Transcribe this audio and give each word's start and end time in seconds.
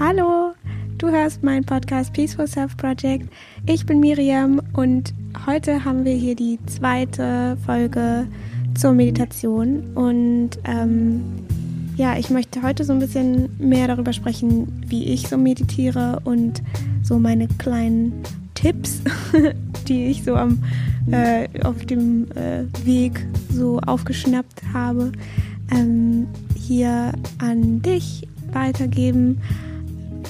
Hallo, 0.00 0.52
du 0.96 1.08
hörst 1.08 1.42
meinen 1.42 1.64
Podcast 1.64 2.12
Peaceful 2.12 2.46
Self 2.46 2.76
Project. 2.76 3.28
Ich 3.66 3.84
bin 3.84 3.98
Miriam 3.98 4.62
und 4.74 5.12
heute 5.44 5.84
haben 5.84 6.04
wir 6.04 6.12
hier 6.12 6.36
die 6.36 6.56
zweite 6.66 7.58
Folge 7.66 8.28
zur 8.76 8.92
Meditation. 8.92 9.82
Und 9.96 10.50
ähm, 10.62 11.20
ja, 11.96 12.16
ich 12.16 12.30
möchte 12.30 12.62
heute 12.62 12.84
so 12.84 12.92
ein 12.92 13.00
bisschen 13.00 13.48
mehr 13.58 13.88
darüber 13.88 14.12
sprechen, 14.12 14.84
wie 14.86 15.06
ich 15.06 15.26
so 15.26 15.36
meditiere 15.36 16.20
und 16.22 16.62
so 17.02 17.18
meine 17.18 17.48
kleinen 17.48 18.12
Tipps, 18.54 19.02
die 19.88 20.06
ich 20.06 20.22
so 20.22 20.36
am, 20.36 20.62
äh, 21.10 21.48
auf 21.64 21.84
dem 21.86 22.30
äh, 22.36 22.66
Weg 22.86 23.26
so 23.50 23.80
aufgeschnappt 23.80 24.62
habe, 24.72 25.10
ähm, 25.72 26.28
hier 26.54 27.10
an 27.38 27.82
dich 27.82 28.28
weitergeben 28.52 29.40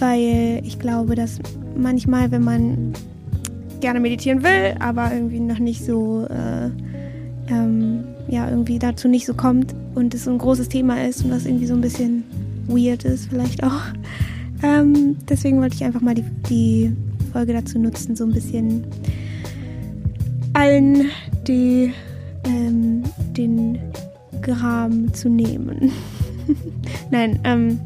weil 0.01 0.61
ich 0.64 0.79
glaube, 0.79 1.14
dass 1.14 1.39
manchmal, 1.77 2.31
wenn 2.31 2.45
man 2.45 2.93
gerne 3.81 4.00
meditieren 4.00 4.43
will, 4.43 4.75
aber 4.81 5.13
irgendwie 5.13 5.41
noch 5.41 5.59
nicht 5.59 5.85
so, 5.85 6.27
äh, 6.29 6.71
ähm, 7.53 8.05
ja, 8.29 8.49
irgendwie 8.50 8.79
dazu 8.79 9.08
nicht 9.08 9.27
so 9.27 9.35
kommt 9.35 9.75
und 9.95 10.14
es 10.14 10.25
so 10.25 10.31
ein 10.31 10.39
großes 10.39 10.69
Thema 10.69 11.05
ist 11.05 11.25
und 11.25 11.31
das 11.31 11.46
irgendwie 11.46 11.67
so 11.67 11.75
ein 11.75 11.81
bisschen 11.81 12.25
weird 12.67 13.05
ist, 13.05 13.27
vielleicht 13.29 13.63
auch. 13.63 13.81
Ähm, 14.61 15.17
deswegen 15.29 15.61
wollte 15.61 15.77
ich 15.77 15.85
einfach 15.85 16.00
mal 16.00 16.17
die, 16.17 16.25
die 16.50 16.93
Folge 17.33 17.53
dazu 17.53 17.79
nutzen, 17.79 18.17
so 18.17 18.25
ein 18.25 18.33
bisschen 18.33 18.83
allen 20.53 21.13
die, 21.46 21.93
ähm, 22.43 23.05
den 23.36 23.79
Gram 24.43 25.14
zu 25.14 25.29
nehmen. 25.29 25.93
Nein, 27.13 27.39
ähm, 27.44 27.79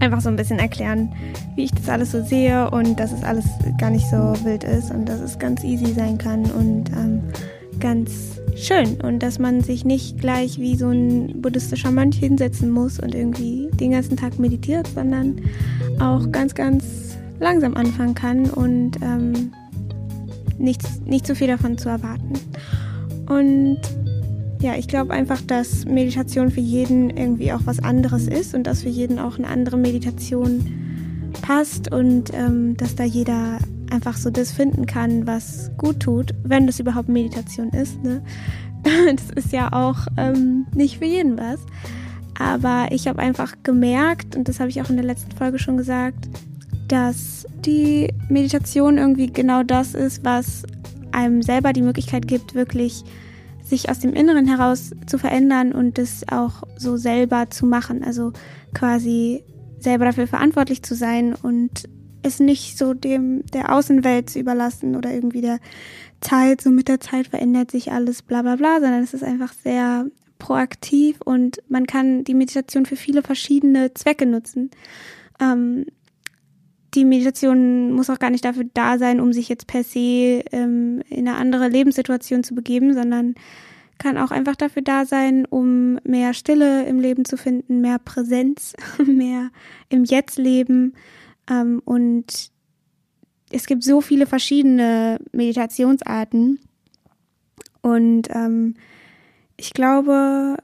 einfach 0.00 0.20
so 0.20 0.28
ein 0.28 0.36
bisschen 0.36 0.58
erklären, 0.58 1.12
wie 1.54 1.64
ich 1.64 1.72
das 1.72 1.88
alles 1.88 2.12
so 2.12 2.22
sehe 2.22 2.70
und 2.70 2.98
dass 2.98 3.12
es 3.12 3.22
alles 3.24 3.44
gar 3.78 3.90
nicht 3.90 4.08
so 4.08 4.34
wild 4.44 4.64
ist 4.64 4.90
und 4.90 5.08
dass 5.08 5.20
es 5.20 5.38
ganz 5.38 5.64
easy 5.64 5.92
sein 5.92 6.18
kann 6.18 6.44
und 6.50 6.90
ähm, 6.90 7.22
ganz 7.80 8.38
schön 8.56 9.00
und 9.02 9.22
dass 9.22 9.38
man 9.38 9.62
sich 9.62 9.84
nicht 9.84 10.18
gleich 10.18 10.58
wie 10.58 10.76
so 10.76 10.88
ein 10.88 11.40
buddhistischer 11.40 11.90
Mönch 11.90 12.16
hinsetzen 12.16 12.70
muss 12.70 12.98
und 12.98 13.14
irgendwie 13.14 13.68
den 13.74 13.92
ganzen 13.92 14.16
Tag 14.16 14.38
meditiert, 14.38 14.88
sondern 14.88 15.40
auch 16.00 16.30
ganz, 16.30 16.54
ganz 16.54 16.84
langsam 17.40 17.76
anfangen 17.76 18.14
kann 18.14 18.50
und 18.50 18.92
ähm, 19.02 19.52
nicht, 20.58 21.06
nicht 21.06 21.26
so 21.26 21.34
viel 21.34 21.46
davon 21.46 21.78
zu 21.78 21.88
erwarten. 21.88 22.32
Und 23.28 23.78
ja, 24.60 24.74
ich 24.74 24.88
glaube 24.88 25.12
einfach, 25.12 25.40
dass 25.42 25.84
Meditation 25.84 26.50
für 26.50 26.60
jeden 26.60 27.10
irgendwie 27.10 27.52
auch 27.52 27.60
was 27.64 27.78
anderes 27.78 28.26
ist 28.26 28.54
und 28.54 28.64
dass 28.66 28.82
für 28.82 28.88
jeden 28.88 29.18
auch 29.18 29.38
eine 29.38 29.46
andere 29.46 29.76
Meditation 29.76 31.30
passt 31.42 31.92
und 31.92 32.32
ähm, 32.34 32.76
dass 32.76 32.96
da 32.96 33.04
jeder 33.04 33.58
einfach 33.90 34.16
so 34.16 34.30
das 34.30 34.52
finden 34.52 34.86
kann, 34.86 35.26
was 35.26 35.70
gut 35.78 36.00
tut, 36.00 36.34
wenn 36.42 36.66
das 36.66 36.80
überhaupt 36.80 37.08
Meditation 37.08 37.70
ist. 37.70 38.02
Ne? 38.02 38.22
Das 38.84 39.44
ist 39.44 39.52
ja 39.52 39.72
auch 39.72 40.06
ähm, 40.16 40.66
nicht 40.72 40.98
für 40.98 41.04
jeden 41.04 41.36
was. 41.36 41.58
Aber 42.38 42.86
ich 42.90 43.08
habe 43.08 43.18
einfach 43.18 43.54
gemerkt, 43.64 44.36
und 44.36 44.48
das 44.48 44.60
habe 44.60 44.70
ich 44.70 44.80
auch 44.80 44.88
in 44.88 44.96
der 44.96 45.04
letzten 45.04 45.32
Folge 45.32 45.58
schon 45.58 45.76
gesagt, 45.76 46.28
dass 46.86 47.44
die 47.66 48.14
Meditation 48.28 48.96
irgendwie 48.96 49.26
genau 49.32 49.64
das 49.64 49.94
ist, 49.94 50.24
was 50.24 50.62
einem 51.10 51.42
selber 51.42 51.72
die 51.72 51.82
Möglichkeit 51.82 52.28
gibt, 52.28 52.54
wirklich 52.54 53.04
sich 53.68 53.90
aus 53.90 53.98
dem 53.98 54.14
Inneren 54.14 54.46
heraus 54.46 54.92
zu 55.06 55.18
verändern 55.18 55.72
und 55.72 55.98
das 55.98 56.24
auch 56.30 56.62
so 56.76 56.96
selber 56.96 57.50
zu 57.50 57.66
machen. 57.66 58.02
Also 58.02 58.32
quasi 58.74 59.44
selber 59.78 60.06
dafür 60.06 60.26
verantwortlich 60.26 60.82
zu 60.82 60.94
sein 60.94 61.34
und 61.34 61.88
es 62.22 62.40
nicht 62.40 62.78
so 62.78 62.94
dem 62.94 63.44
der 63.46 63.72
Außenwelt 63.74 64.30
zu 64.30 64.38
überlassen 64.40 64.96
oder 64.96 65.12
irgendwie 65.12 65.40
der 65.40 65.60
Zeit, 66.20 66.60
so 66.60 66.70
mit 66.70 66.88
der 66.88 67.00
Zeit 67.00 67.28
verändert 67.28 67.70
sich 67.70 67.92
alles, 67.92 68.22
bla 68.22 68.42
bla 68.42 68.56
bla, 68.56 68.80
sondern 68.80 69.02
es 69.02 69.14
ist 69.14 69.22
einfach 69.22 69.52
sehr 69.52 70.06
proaktiv 70.38 71.20
und 71.24 71.58
man 71.68 71.86
kann 71.86 72.24
die 72.24 72.34
Meditation 72.34 72.86
für 72.86 72.96
viele 72.96 73.22
verschiedene 73.22 73.94
Zwecke 73.94 74.26
nutzen. 74.26 74.70
Ähm, 75.40 75.86
die 76.94 77.04
Meditation 77.04 77.92
muss 77.92 78.10
auch 78.10 78.18
gar 78.18 78.30
nicht 78.30 78.44
dafür 78.44 78.64
da 78.74 78.98
sein, 78.98 79.20
um 79.20 79.32
sich 79.32 79.48
jetzt 79.48 79.66
per 79.66 79.84
se 79.84 80.42
ähm, 80.52 81.02
in 81.08 81.28
eine 81.28 81.36
andere 81.36 81.68
Lebenssituation 81.68 82.44
zu 82.44 82.54
begeben, 82.54 82.94
sondern 82.94 83.34
kann 83.98 84.16
auch 84.16 84.30
einfach 84.30 84.56
dafür 84.56 84.82
da 84.82 85.04
sein, 85.04 85.44
um 85.44 85.98
mehr 86.04 86.32
Stille 86.32 86.86
im 86.86 87.00
Leben 87.00 87.24
zu 87.24 87.36
finden, 87.36 87.80
mehr 87.80 87.98
Präsenz, 87.98 88.74
mehr 89.04 89.50
im 89.88 90.04
Jetzt-Leben. 90.04 90.94
Ähm, 91.50 91.82
und 91.84 92.50
es 93.50 93.66
gibt 93.66 93.82
so 93.82 94.00
viele 94.00 94.26
verschiedene 94.26 95.18
Meditationsarten. 95.32 96.60
Und 97.82 98.28
ähm, 98.30 98.74
ich 99.56 99.72
glaube, 99.72 100.56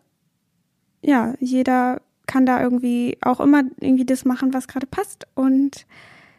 ja, 1.03 1.35
jeder 1.41 2.01
kann 2.27 2.47
da 2.47 2.63
irgendwie 2.63 3.19
auch 3.21 3.41
immer 3.41 3.63
irgendwie 3.81 4.07
das 4.07 4.25
machen, 4.25 4.55
was 4.55 4.69
gerade 4.69 4.87
passt. 4.87 5.27
Und 5.35 5.87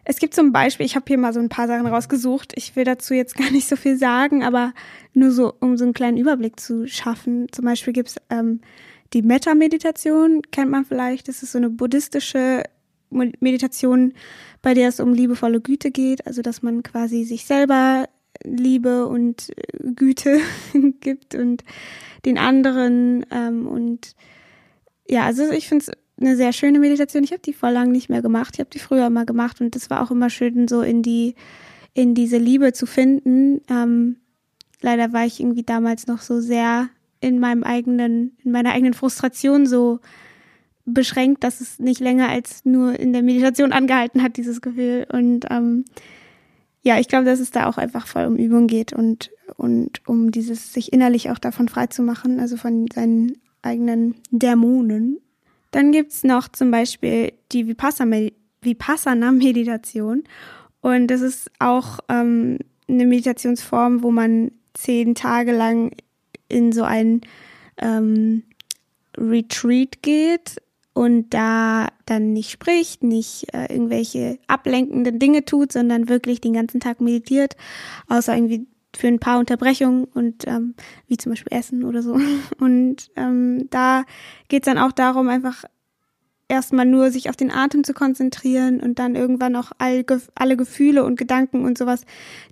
es 0.07 0.17
gibt 0.17 0.35
zum 0.35 0.51
Beispiel, 0.51 0.85
ich 0.85 0.95
habe 0.95 1.05
hier 1.07 1.17
mal 1.17 1.33
so 1.33 1.39
ein 1.39 1.49
paar 1.49 1.67
Sachen 1.67 1.87
rausgesucht. 1.87 2.53
Ich 2.55 2.75
will 2.75 2.83
dazu 2.83 3.15
jetzt 3.15 3.35
gar 3.35 3.49
nicht 3.51 3.67
so 3.67 3.75
viel 3.75 3.97
sagen, 3.97 4.43
aber 4.43 4.73
nur 5.13 5.31
so, 5.31 5.53
um 5.59 5.77
so 5.77 5.83
einen 5.83 5.93
kleinen 5.93 6.17
Überblick 6.17 6.59
zu 6.59 6.87
schaffen. 6.87 7.47
Zum 7.51 7.65
Beispiel 7.65 7.91
gibt's 7.91 8.15
ähm, 8.29 8.61
die 9.13 9.23
Metta-Meditation, 9.23 10.43
kennt 10.51 10.69
man 10.69 10.85
vielleicht. 10.85 11.27
Das 11.27 11.41
ist 11.41 11.53
so 11.53 11.57
eine 11.57 11.71
buddhistische 11.71 12.63
Meditation, 13.09 14.13
bei 14.61 14.75
der 14.75 14.89
es 14.89 14.99
um 14.99 15.13
liebevolle 15.13 15.59
Güte 15.59 15.89
geht. 15.89 16.27
Also, 16.27 16.43
dass 16.43 16.61
man 16.61 16.83
quasi 16.83 17.23
sich 17.23 17.45
selber 17.45 18.07
Liebe 18.43 19.07
und 19.07 19.49
äh, 19.57 19.91
Güte 19.95 20.39
gibt 21.01 21.33
und 21.33 21.63
den 22.25 22.37
anderen. 22.37 23.25
Ähm, 23.31 23.67
und 23.67 24.15
ja, 25.09 25.25
also 25.25 25.49
ich 25.49 25.67
finde 25.67 25.85
es 25.87 25.91
eine 26.19 26.35
sehr 26.35 26.53
schöne 26.53 26.79
Meditation. 26.79 27.23
Ich 27.23 27.31
habe 27.31 27.41
die 27.41 27.53
vor 27.53 27.71
lang 27.71 27.91
nicht 27.91 28.09
mehr 28.09 28.21
gemacht. 28.21 28.55
Ich 28.55 28.59
habe 28.59 28.69
die 28.69 28.79
früher 28.79 29.09
mal 29.09 29.25
gemacht 29.25 29.61
und 29.61 29.75
das 29.75 29.89
war 29.89 30.01
auch 30.01 30.11
immer 30.11 30.29
schön, 30.29 30.67
so 30.67 30.81
in 30.81 31.01
die, 31.01 31.35
in 31.93 32.15
diese 32.15 32.37
Liebe 32.37 32.73
zu 32.73 32.85
finden. 32.85 33.61
Ähm, 33.69 34.17
leider 34.81 35.13
war 35.13 35.25
ich 35.25 35.39
irgendwie 35.39 35.63
damals 35.63 36.07
noch 36.07 36.21
so 36.21 36.39
sehr 36.39 36.89
in 37.19 37.39
meinem 37.39 37.63
eigenen, 37.63 38.37
in 38.43 38.51
meiner 38.51 38.71
eigenen 38.71 38.93
Frustration 38.93 39.65
so 39.65 39.99
beschränkt, 40.85 41.43
dass 41.43 41.61
es 41.61 41.79
nicht 41.79 41.99
länger 41.99 42.29
als 42.29 42.63
nur 42.63 42.97
in 42.99 43.11
der 43.11 43.23
Meditation 43.23 43.71
angehalten 43.71 44.21
hat, 44.21 44.37
dieses 44.37 44.61
Gefühl. 44.61 45.07
Und 45.11 45.45
ähm, 45.49 45.85
ja, 46.83 46.99
ich 46.99 47.07
glaube, 47.07 47.25
dass 47.25 47.39
es 47.39 47.51
da 47.51 47.67
auch 47.67 47.77
einfach 47.77 48.05
voll 48.05 48.25
um 48.25 48.35
Übung 48.35 48.67
geht 48.67 48.93
und, 48.93 49.31
und 49.57 50.07
um 50.07 50.31
dieses 50.31 50.71
sich 50.71 50.93
innerlich 50.93 51.31
auch 51.31 51.39
davon 51.39 51.67
frei 51.67 51.87
zu 51.87 52.03
machen, 52.03 52.39
also 52.39 52.57
von 52.57 52.85
seinen 52.93 53.37
eigenen 53.63 54.15
Dämonen. 54.29 55.17
Dann 55.75 55.91
gibt's 55.91 56.23
noch 56.23 56.47
zum 56.47 56.71
Beispiel 56.71 57.33
die 57.51 57.67
Vipassana-Meditation. 57.67 60.23
Und 60.79 61.07
das 61.07 61.19
ist 61.19 61.51
auch 61.59 61.99
ähm, 62.07 62.59
eine 62.87 63.05
Meditationsform, 63.05 64.01
wo 64.01 64.09
man 64.09 64.51
zehn 64.73 65.15
Tage 65.15 65.51
lang 65.51 65.91
in 66.47 66.71
so 66.71 66.83
ein 66.83 67.19
ähm, 67.75 68.43
Retreat 69.17 70.01
geht 70.01 70.61
und 70.93 71.33
da 71.33 71.89
dann 72.05 72.31
nicht 72.31 72.51
spricht, 72.51 73.03
nicht 73.03 73.53
äh, 73.53 73.65
irgendwelche 73.65 74.39
ablenkenden 74.47 75.19
Dinge 75.19 75.43
tut, 75.43 75.73
sondern 75.73 76.07
wirklich 76.07 76.39
den 76.39 76.53
ganzen 76.53 76.79
Tag 76.79 77.01
meditiert, 77.01 77.57
außer 78.07 78.33
irgendwie 78.33 78.65
für 78.97 79.07
ein 79.07 79.19
paar 79.19 79.39
Unterbrechungen 79.39 80.05
und 80.05 80.47
ähm, 80.47 80.75
wie 81.07 81.17
zum 81.17 81.31
Beispiel 81.31 81.57
Essen 81.57 81.83
oder 81.83 82.01
so. 82.01 82.19
Und 82.59 83.09
ähm, 83.15 83.67
da 83.69 84.03
geht 84.47 84.63
es 84.63 84.71
dann 84.71 84.81
auch 84.81 84.91
darum, 84.91 85.27
einfach 85.29 85.65
erstmal 86.47 86.85
nur 86.85 87.11
sich 87.11 87.29
auf 87.29 87.35
den 87.35 87.51
Atem 87.51 87.83
zu 87.83 87.93
konzentrieren 87.93 88.79
und 88.79 88.99
dann 88.99 89.15
irgendwann 89.15 89.55
auch 89.55 89.71
all, 89.77 90.05
alle 90.35 90.57
Gefühle 90.57 91.03
und 91.03 91.17
Gedanken 91.17 91.65
und 91.65 91.77
sowas, 91.77 92.05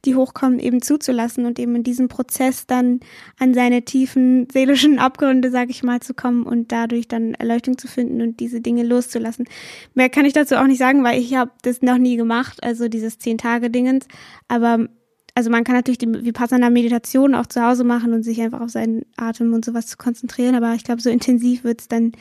die 0.06 0.16
hochkommen, 0.16 0.60
eben 0.60 0.82
zuzulassen 0.82 1.46
und 1.46 1.60
eben 1.60 1.76
in 1.76 1.84
diesem 1.84 2.08
Prozess 2.08 2.66
dann 2.66 3.02
an 3.38 3.54
seine 3.54 3.84
tiefen 3.84 4.48
seelischen 4.52 4.98
Abgründe, 5.00 5.52
sage 5.52 5.72
ich 5.72 5.84
mal, 5.84 6.00
zu 6.00 6.14
kommen 6.14 6.44
und 6.44 6.72
dadurch 6.72 7.08
dann 7.08 7.36
Erleuchtung 7.36 7.78
zu 7.78 7.88
finden 7.88 8.22
und 8.22 8.40
diese 8.40 8.62
Dinge 8.62 8.84
loszulassen. 8.84 9.46
Mehr 9.94 10.10
kann 10.10 10.26
ich 10.26 10.34
dazu 10.34 10.56
auch 10.56 10.68
nicht 10.68 10.80
sagen, 10.80 11.04
weil 11.04 11.20
ich 11.20 11.36
habe 11.36 11.52
das 11.62 11.82
noch 11.82 11.98
nie 11.98 12.16
gemacht, 12.16 12.64
also 12.64 12.88
dieses 12.88 13.20
Zehn-Tage-Dingens, 13.20 14.08
aber 14.48 14.88
also 15.36 15.50
man 15.50 15.64
kann 15.64 15.76
natürlich 15.76 15.98
die 15.98 16.26
Vipassana-Meditation 16.26 17.36
auch 17.36 17.48
zu 17.48 17.64
Hause 17.64 17.84
machen 17.84 18.14
und 18.14 18.24
sich 18.24 18.42
einfach 18.42 18.62
auf 18.62 18.70
seinen 18.70 19.04
Atem 19.18 19.54
und 19.54 19.66
sowas 19.66 19.88
zu 19.88 19.98
konzentrieren, 19.98 20.56
aber 20.56 20.74
ich 20.76 20.84
glaube, 20.84 21.02
so 21.02 21.10
intensiv 21.10 21.64
wird's 21.64 21.88
dann 21.88 22.12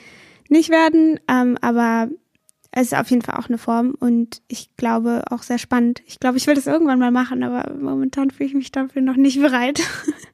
nicht 0.48 0.70
werden, 0.70 1.20
ähm, 1.28 1.58
aber 1.60 2.08
es 2.70 2.84
ist 2.84 2.94
auf 2.94 3.10
jeden 3.10 3.22
Fall 3.22 3.38
auch 3.38 3.48
eine 3.48 3.58
Form 3.58 3.94
und 4.00 4.40
ich 4.48 4.74
glaube 4.76 5.24
auch 5.30 5.42
sehr 5.42 5.58
spannend. 5.58 6.02
Ich 6.06 6.20
glaube, 6.20 6.38
ich 6.38 6.46
will 6.46 6.54
das 6.54 6.66
irgendwann 6.66 6.98
mal 6.98 7.10
machen, 7.10 7.42
aber 7.42 7.74
momentan 7.74 8.30
fühle 8.30 8.48
ich 8.48 8.54
mich 8.54 8.72
dafür 8.72 9.02
noch 9.02 9.16
nicht 9.16 9.40
bereit. 9.40 9.82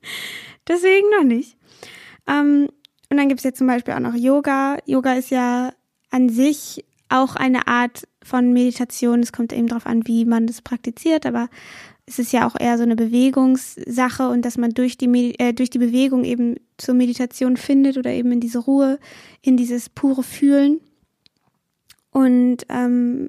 Deswegen 0.69 1.09
noch 1.19 1.25
nicht. 1.25 1.57
Ähm, 2.29 2.69
und 3.11 3.17
dann 3.17 3.29
gibt 3.29 3.41
es 3.41 3.45
jetzt 3.45 3.59
zum 3.59 3.67
Beispiel 3.67 3.95
auch 3.95 4.01
noch 4.01 4.15
Yoga. 4.15 4.79
Yoga 4.87 5.15
ist 5.15 5.31
ja 5.31 5.73
an 6.11 6.29
sich 6.29 6.85
auch 7.09 7.37
eine 7.37 7.67
Art 7.67 8.07
von 8.23 8.53
Meditation. 8.53 9.21
Es 9.21 9.33
kommt 9.33 9.53
eben 9.53 9.69
darauf 9.69 9.87
an, 9.87 10.07
wie 10.07 10.25
man 10.25 10.47
das 10.47 10.63
praktiziert, 10.63 11.27
aber 11.27 11.49
es 12.07 12.19
ist 12.19 12.33
ja 12.33 12.47
auch 12.47 12.57
eher 12.59 12.77
so 12.79 12.85
eine 12.85 12.97
Bewegungssache 12.97 14.29
und 14.29 14.45
dass 14.45 14.57
man 14.57 14.71
durch 14.71 14.97
die, 14.97 15.09
Medi 15.09 15.35
äh, 15.39 15.53
durch 15.53 15.71
die 15.71 15.79
Bewegung 15.79 16.25
eben 16.25 16.57
zur 16.79 16.95
Meditation 16.95 17.57
findet 17.57 17.99
oder 17.99 18.11
eben 18.11 18.33
in 18.33 18.41
diese 18.41 18.59
Ruhe, 18.61 18.99
in 19.43 19.57
dieses 19.57 19.89
pure 19.89 20.23
Fühlen. 20.23 20.81
Und 22.11 22.65
ähm, 22.71 23.29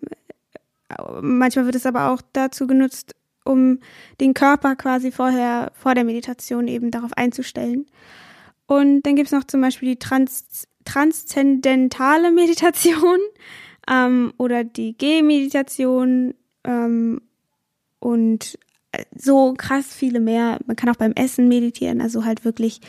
manchmal 1.21 1.65
wird 1.65 1.75
es 1.75 1.85
aber 1.85 2.11
auch 2.11 2.21
dazu 2.33 2.67
genutzt, 2.67 3.15
um 3.43 3.79
den 4.21 4.33
Körper 4.33 4.75
quasi 4.75 5.11
vorher, 5.11 5.71
vor 5.73 5.95
der 5.95 6.03
Meditation 6.03 6.67
eben 6.67 6.91
darauf 6.91 7.11
einzustellen. 7.13 7.85
Und 8.65 9.01
dann 9.03 9.15
gibt 9.15 9.27
es 9.27 9.33
noch 9.33 9.43
zum 9.43 9.61
Beispiel 9.61 9.89
die 9.89 9.99
Trans 9.99 10.67
transzendentale 10.85 12.31
Meditation 12.31 13.19
ähm, 13.89 14.33
oder 14.37 14.63
die 14.63 14.97
G-Meditation 14.97 16.33
ähm, 16.63 17.21
und 17.99 18.57
äh, 18.91 19.05
so 19.15 19.53
krass 19.57 19.93
viele 19.93 20.19
mehr. 20.19 20.59
Man 20.65 20.75
kann 20.75 20.89
auch 20.89 20.95
beim 20.95 21.13
Essen 21.13 21.47
meditieren, 21.47 22.01
also 22.01 22.25
halt 22.25 22.43
wirklich 22.45 22.81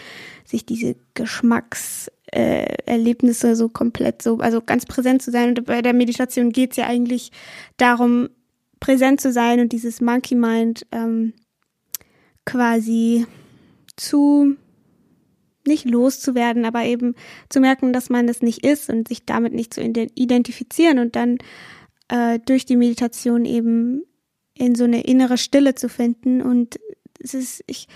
sich 0.44 0.66
diese 0.66 0.96
Geschmackserlebnisse 1.14 3.50
äh, 3.50 3.54
so 3.54 3.68
komplett 3.68 4.22
so, 4.22 4.38
also 4.38 4.60
ganz 4.60 4.86
präsent 4.86 5.22
zu 5.22 5.30
sein. 5.30 5.50
Und 5.50 5.66
bei 5.66 5.82
der 5.82 5.94
Meditation 5.94 6.50
geht 6.52 6.72
es 6.72 6.76
ja 6.76 6.86
eigentlich 6.86 7.30
darum, 7.76 8.28
präsent 8.78 9.20
zu 9.20 9.32
sein 9.32 9.60
und 9.60 9.72
dieses 9.72 10.00
Monkey 10.00 10.34
Mind 10.34 10.86
ähm, 10.90 11.34
quasi 12.46 13.26
zu 13.96 14.56
nicht 15.66 15.84
loszuwerden, 15.84 16.64
aber 16.64 16.84
eben 16.84 17.14
zu 17.48 17.60
merken, 17.60 17.92
dass 17.92 18.10
man 18.10 18.26
das 18.26 18.42
nicht 18.42 18.64
ist 18.64 18.88
und 18.88 19.08
sich 19.08 19.26
damit 19.26 19.52
nicht 19.52 19.74
zu 19.74 19.82
identifizieren 19.82 20.98
und 20.98 21.16
dann 21.16 21.38
äh, 22.08 22.38
durch 22.38 22.66
die 22.66 22.76
Meditation 22.76 23.44
eben 23.44 24.02
in 24.54 24.74
so 24.74 24.84
eine 24.84 25.02
innere 25.02 25.38
Stille 25.38 25.74
zu 25.74 25.88
finden. 25.88 26.42
Und 26.42 26.78
es 27.18 27.34
ist, 27.34 27.64
ich, 27.66 27.88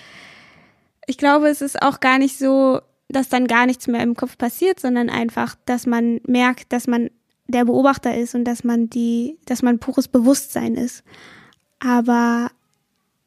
ich 1.06 1.18
glaube, 1.18 1.48
es 1.48 1.60
ist 1.60 1.82
auch 1.82 2.00
gar 2.00 2.18
nicht 2.18 2.38
so, 2.38 2.80
dass 3.08 3.28
dann 3.28 3.46
gar 3.46 3.66
nichts 3.66 3.86
mehr 3.86 4.02
im 4.02 4.14
Kopf 4.14 4.38
passiert, 4.38 4.80
sondern 4.80 5.10
einfach, 5.10 5.56
dass 5.66 5.86
man 5.86 6.20
merkt, 6.26 6.72
dass 6.72 6.86
man 6.86 7.10
der 7.46 7.66
Beobachter 7.66 8.16
ist 8.16 8.34
und 8.34 8.44
dass 8.44 8.64
man 8.64 8.88
die, 8.88 9.38
dass 9.44 9.62
man 9.62 9.78
pures 9.78 10.08
Bewusstsein 10.08 10.74
ist. 10.74 11.04
Aber 11.78 12.50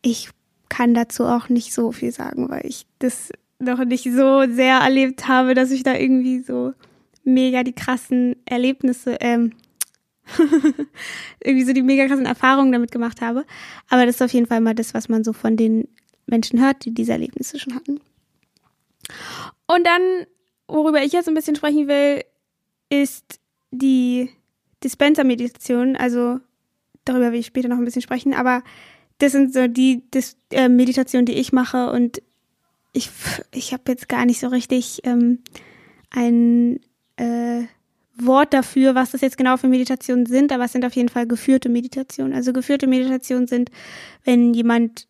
ich 0.02 0.30
kann 0.70 0.94
dazu 0.94 1.26
auch 1.26 1.50
nicht 1.50 1.74
so 1.74 1.92
viel 1.92 2.12
sagen, 2.12 2.50
weil 2.50 2.66
ich 2.66 2.88
das 3.00 3.30
noch 3.60 3.84
nicht 3.86 4.04
so 4.04 4.46
sehr 4.50 4.80
erlebt 4.80 5.28
habe, 5.28 5.54
dass 5.54 5.72
ich 5.72 5.84
da 5.84 5.96
irgendwie 5.96 6.40
so 6.42 6.74
mega 7.24 7.64
die 7.64 7.74
krassen 7.74 8.36
Erlebnisse, 8.46 9.18
ähm, 9.20 9.54
irgendwie 11.44 11.66
so 11.66 11.74
die 11.74 11.82
mega 11.82 12.08
krassen 12.08 12.26
Erfahrungen 12.26 12.72
damit 12.72 12.92
gemacht 12.92 13.22
habe. 13.22 13.46
Aber 13.90 14.06
das 14.06 14.16
ist 14.16 14.22
auf 14.22 14.34
jeden 14.34 14.48
Fall 14.48 14.62
mal 14.62 14.76
das, 14.76 14.94
was 14.94 15.10
man 15.10 15.24
so 15.24 15.34
von 15.34 15.58
den 15.58 15.88
Menschen 16.26 16.62
hört, 16.62 16.86
die 16.86 16.94
diese 16.94 17.14
Erlebnisse 17.14 17.60
schon 17.60 17.76
hatten. 17.76 18.00
Und 19.68 19.86
dann, 19.86 20.02
worüber 20.68 21.04
ich 21.04 21.14
jetzt 21.14 21.28
ein 21.28 21.34
bisschen 21.34 21.56
sprechen 21.56 21.88
will, 21.88 22.24
ist 22.90 23.40
die 23.72 24.30
Dispenser-Meditation. 24.84 25.96
Also 25.96 26.40
darüber 27.06 27.32
will 27.32 27.40
ich 27.40 27.48
später 27.48 27.70
noch 27.70 27.78
ein 27.78 27.86
bisschen 27.86 28.02
sprechen, 28.02 28.34
aber 28.34 28.64
das 29.20 29.32
sind 29.32 29.54
so 29.54 29.68
die 29.68 30.04
das, 30.12 30.38
äh, 30.52 30.70
Meditationen, 30.70 31.26
die 31.26 31.34
ich 31.34 31.52
mache 31.52 31.92
und 31.92 32.22
ich, 32.98 33.12
ich 33.54 33.74
habe 33.74 33.84
jetzt 33.88 34.10
gar 34.10 34.26
nicht 34.26 34.40
so 34.40 34.48
richtig 34.48 35.02
ähm, 35.04 35.40
ein 36.10 36.80
äh, 37.18 37.64
Wort 38.20 38.54
dafür, 38.54 38.96
was 38.96 39.12
das 39.12 39.22
jetzt 39.22 39.38
genau 39.38 39.58
für 39.58 39.68
Meditationen 39.68 40.26
sind, 40.26 40.52
aber 40.52 40.66
es 40.66 40.72
sind 40.72 40.84
auf 40.84 40.96
jeden 40.96 41.10
Fall 41.10 41.28
geführte 41.28 41.70
Meditationen. 41.70 42.34
Also 42.34 42.52
geführte 42.52 42.88
Meditationen 42.88 43.48
sind, 43.48 43.70
wenn 44.24 44.54
jemand 44.54 45.08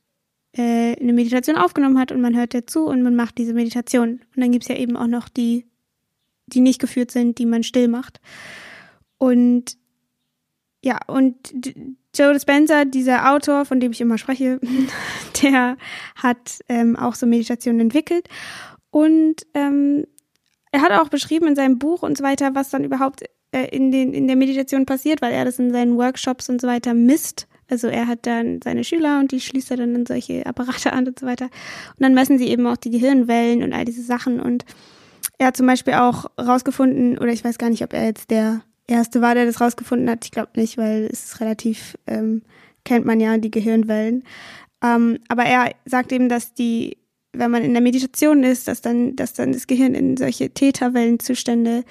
äh, 0.51 0.99
eine 0.99 1.13
Meditation 1.13 1.55
aufgenommen 1.55 1.97
hat 1.97 2.11
und 2.11 2.19
man 2.19 2.35
hört 2.35 2.53
dazu 2.53 2.85
und 2.85 3.01
man 3.01 3.15
macht 3.15 3.37
diese 3.37 3.53
Meditation. 3.53 4.21
Und 4.35 4.41
dann 4.41 4.51
gibt's 4.51 4.67
ja 4.67 4.75
eben 4.75 4.97
auch 4.97 5.07
noch 5.07 5.29
die, 5.29 5.65
die 6.47 6.59
nicht 6.59 6.79
geführt 6.79 7.11
sind, 7.11 7.37
die 7.37 7.45
man 7.45 7.63
still 7.63 7.87
macht. 7.87 8.19
Und 9.17 9.77
ja, 10.83 10.99
und 11.07 11.35
Joe 12.15 12.33
Dispenza, 12.33 12.85
dieser 12.85 13.31
Autor, 13.31 13.65
von 13.65 13.79
dem 13.79 13.91
ich 13.91 14.01
immer 14.01 14.17
spreche, 14.17 14.59
der 15.43 15.77
hat 16.15 16.59
ähm, 16.69 16.95
auch 16.95 17.15
so 17.15 17.25
Meditationen 17.25 17.81
entwickelt. 17.81 18.27
Und 18.89 19.45
ähm, 19.53 20.05
er 20.71 20.81
hat 20.81 20.91
auch 20.91 21.09
beschrieben 21.09 21.47
in 21.47 21.55
seinem 21.55 21.79
Buch 21.79 22.03
und 22.03 22.17
so 22.17 22.23
weiter, 22.23 22.55
was 22.55 22.69
dann 22.69 22.83
überhaupt 22.83 23.23
äh, 23.51 23.67
in, 23.75 23.91
den, 23.91 24.13
in 24.13 24.27
der 24.27 24.35
Meditation 24.35 24.85
passiert, 24.85 25.21
weil 25.21 25.33
er 25.33 25.45
das 25.45 25.59
in 25.59 25.71
seinen 25.71 25.97
Workshops 25.97 26.49
und 26.49 26.61
so 26.61 26.67
weiter 26.67 26.93
misst. 26.93 27.47
Also 27.69 27.87
er 27.87 28.07
hat 28.07 28.25
dann 28.25 28.61
seine 28.63 28.83
Schüler 28.83 29.19
und 29.19 29.31
die 29.31 29.41
schließt 29.41 29.71
er 29.71 29.77
dann 29.77 29.93
in 29.93 30.05
solche 30.05 30.45
Apparate 30.45 30.93
an 30.93 31.07
und 31.07 31.19
so 31.19 31.25
weiter. 31.25 31.45
Und 31.45 31.99
dann 31.99 32.13
messen 32.13 32.37
sie 32.37 32.47
eben 32.47 32.65
auch 32.65 32.77
die 32.77 32.91
Gehirnwellen 32.91 33.61
und 33.63 33.73
all 33.73 33.85
diese 33.85 34.03
Sachen. 34.03 34.39
Und 34.39 34.65
er 35.37 35.47
hat 35.47 35.57
zum 35.57 35.67
Beispiel 35.67 35.93
auch 35.93 36.25
rausgefunden, 36.39 37.17
oder 37.17 37.31
ich 37.31 37.43
weiß 37.43 37.57
gar 37.57 37.69
nicht, 37.69 37.83
ob 37.83 37.93
er 37.93 38.05
jetzt 38.05 38.31
der 38.31 38.61
Erste 38.87 39.21
war, 39.21 39.35
der 39.35 39.45
das 39.45 39.59
rausgefunden 39.59 40.09
hat. 40.09 40.25
Ich 40.25 40.31
glaube 40.31 40.51
nicht, 40.55 40.77
weil 40.77 41.09
es 41.11 41.25
ist 41.25 41.41
relativ, 41.41 41.97
ähm, 42.07 42.41
kennt 42.85 43.05
man 43.05 43.19
ja 43.19 43.37
die 43.37 43.51
Gehirnwellen. 43.51 44.23
Ähm, 44.83 45.19
aber 45.27 45.43
er 45.43 45.73
sagt 45.85 46.11
eben, 46.11 46.29
dass 46.29 46.53
die 46.53 46.97
wenn 47.39 47.51
man 47.51 47.63
in 47.63 47.73
der 47.73 47.81
Meditation 47.81 48.43
ist, 48.43 48.67
dass 48.67 48.81
dann, 48.81 49.15
dass 49.15 49.33
dann 49.33 49.51
das 49.51 49.67
Gehirn 49.67 49.93
in 49.93 50.17
solche 50.17 50.49
Theta-Wellenzustände 50.49 51.83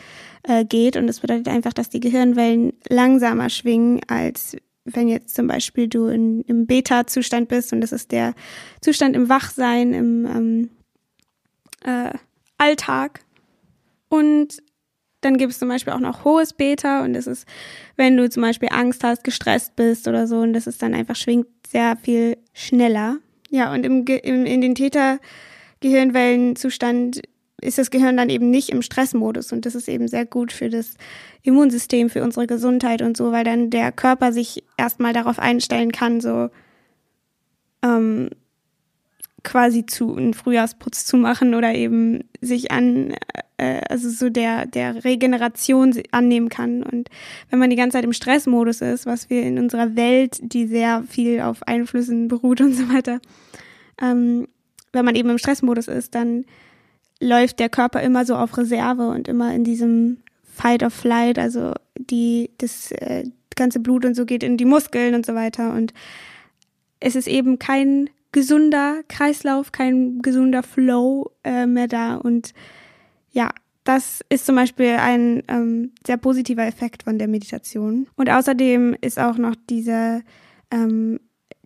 äh, 0.43 0.64
geht. 0.64 0.96
Und 0.96 1.06
das 1.06 1.20
bedeutet 1.20 1.48
einfach, 1.48 1.72
dass 1.72 1.88
die 1.88 2.00
Gehirnwellen 2.00 2.72
langsamer 2.88 3.48
schwingen, 3.50 4.00
als 4.08 4.56
wenn 4.84 5.08
jetzt 5.08 5.34
zum 5.34 5.46
Beispiel 5.46 5.88
du 5.88 6.06
in, 6.06 6.43
im 6.43 6.66
Beta-Zustand 6.66 7.48
bist. 7.48 7.72
Und 7.72 7.81
das 7.81 7.93
ist 7.93 8.12
der 8.12 8.34
Zustand 8.81 9.16
im 9.16 9.28
Wachsein, 9.28 9.93
im 9.94 10.26
ähm, 10.26 10.70
äh, 11.84 12.16
Alltag. 12.58 13.20
Und 14.08 14.62
dann 15.26 15.37
gibt 15.37 15.52
es 15.52 15.58
zum 15.58 15.69
Beispiel 15.69 15.93
auch 15.93 16.00
noch 16.00 16.25
hohes 16.25 16.52
Beta 16.52 17.05
und 17.05 17.12
das 17.12 17.26
ist, 17.26 17.46
wenn 17.96 18.17
du 18.17 18.31
zum 18.31 18.43
Beispiel 18.43 18.69
Angst 18.70 19.05
hast, 19.05 19.25
gestresst 19.25 19.76
bist 19.76 20.08
oder 20.08 20.26
so 20.26 20.38
und 20.38 20.52
das 20.52 20.67
ist 20.67 20.82
dann 20.82 20.94
einfach 20.94 21.17
schwingt 21.17 21.46
sehr 21.69 21.96
viel 21.96 22.37
schneller. 22.55 23.19
Ja, 23.50 23.73
und 23.73 23.84
im, 23.84 24.05
im, 24.06 24.46
in 24.46 24.61
den 24.61 24.75
Täter-Gehirnwellenzustand 24.75 27.23
ist 27.61 27.78
das 27.78 27.90
Gehirn 27.90 28.17
dann 28.17 28.31
eben 28.31 28.50
nicht 28.50 28.70
im 28.70 28.82
Stressmodus 28.82 29.52
und 29.52 29.67
das 29.67 29.75
ist 29.75 29.88
eben 29.88 30.06
sehr 30.08 30.26
gut 30.26 30.52
für 30.52 30.69
das 30.69 30.94
Immunsystem, 31.43 32.11
für 32.11 32.22
unsere 32.22 32.46
Gesundheit 32.46 33.02
und 33.02 33.17
so, 33.17 33.32
weil 33.32 33.44
dann 33.44 33.70
der 33.70 33.93
Körper 33.93 34.32
sich 34.32 34.62
erstmal 34.76 35.12
darauf 35.12 35.39
einstellen 35.39 35.93
kann, 35.93 36.20
so 36.20 36.51
ähm, 37.82 38.31
quasi 39.46 39.86
zu 39.86 40.17
einen 40.17 40.34
Frühjahrsputz 40.34 41.06
zu 41.06 41.17
machen 41.17 41.55
oder 41.55 41.72
eben 41.72 42.24
sich 42.41 42.72
an 42.72 43.15
äh, 43.58 43.81
also 43.88 44.10
so 44.10 44.29
der 44.29 44.67
der 44.67 45.05
Regeneration 45.05 45.94
annehmen 46.10 46.48
kann. 46.48 46.82
Und 46.82 47.08
wenn 47.48 47.60
man 47.60 47.70
die 47.70 47.76
ganze 47.76 47.96
Zeit 47.96 48.05
im 48.05 48.12
Stressmodus 48.12 48.81
ist, 48.81 49.06
was 49.06 49.31
wir 49.31 49.44
in 49.44 49.58
unserer 49.58 49.94
Welt, 49.94 50.38
die 50.43 50.67
sehr 50.67 51.05
viel 51.08 51.41
auf 51.41 51.62
Einflüssen 51.62 52.26
beruht 52.26 52.60
und 52.67 52.74
so 52.74 52.93
weiter, 52.93 53.20
ähm, 54.03 54.48
wenn 54.93 55.05
man 55.05 55.15
eben 55.15 55.31
im 55.31 55.38
Stressmodus 55.38 55.86
ist, 55.86 56.17
dann 56.17 56.44
läuft 57.20 57.60
der 57.60 57.69
Körper 57.69 58.03
immer 58.03 58.26
so 58.26 58.34
auf 58.34 58.58
Reserve 58.58 59.08
und 59.08 59.29
immer 59.29 59.55
in 59.55 59.62
diesem 59.62 60.19
Fight 60.43 60.82
or 60.82 60.91
Flight, 60.91 61.38
also 61.38 61.72
die 61.96 62.50
das 62.58 62.91
äh, 62.91 63.24
ganze 63.55 63.79
Blut 63.79 64.05
und 64.05 64.15
so 64.15 64.26
geht 64.26 64.43
in 64.43 64.56
die 64.56 64.65
Muskeln 64.65 65.15
und 65.15 65.24
so 65.24 65.36
weiter. 65.36 65.72
Und 65.72 65.94
es 66.98 67.15
ist 67.15 67.29
eben 67.29 67.58
kein 67.60 68.10
gesunder 68.33 69.03
Kreislauf, 69.09 69.73
kein 69.73 70.21
gesunder 70.21 70.63
Flow 70.63 71.31
äh, 71.45 71.67
mehr 71.67 71.89
da. 71.89 72.17
Und 72.17 72.53
ja, 73.31 73.51
das 73.85 74.21
ist 74.29 74.47
zum 74.47 74.56
Beispiel 74.56 74.97
ein 74.99 75.43
ähm, 75.49 75.93
sehr 76.06 76.17
positiver 76.17 76.67
Effekt 76.67 77.05
von 77.05 77.19
der 77.19 77.29
Meditation. 77.29 78.09
Und 78.17 78.29
außerdem 78.29 78.97
ist 79.01 79.19
auch 79.19 79.39
noch 79.39 79.55
diese, 79.71 80.23
ähm, 80.71 81.21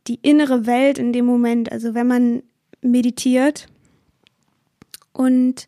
die 0.06 0.18
innere 0.22 0.66
Welt 0.66 0.98
in 0.98 1.12
dem 1.12 1.24
Moment, 1.24 1.72
also 1.72 1.94
wenn 1.94 2.06
man 2.06 2.42
meditiert 2.82 3.66
und 5.12 5.66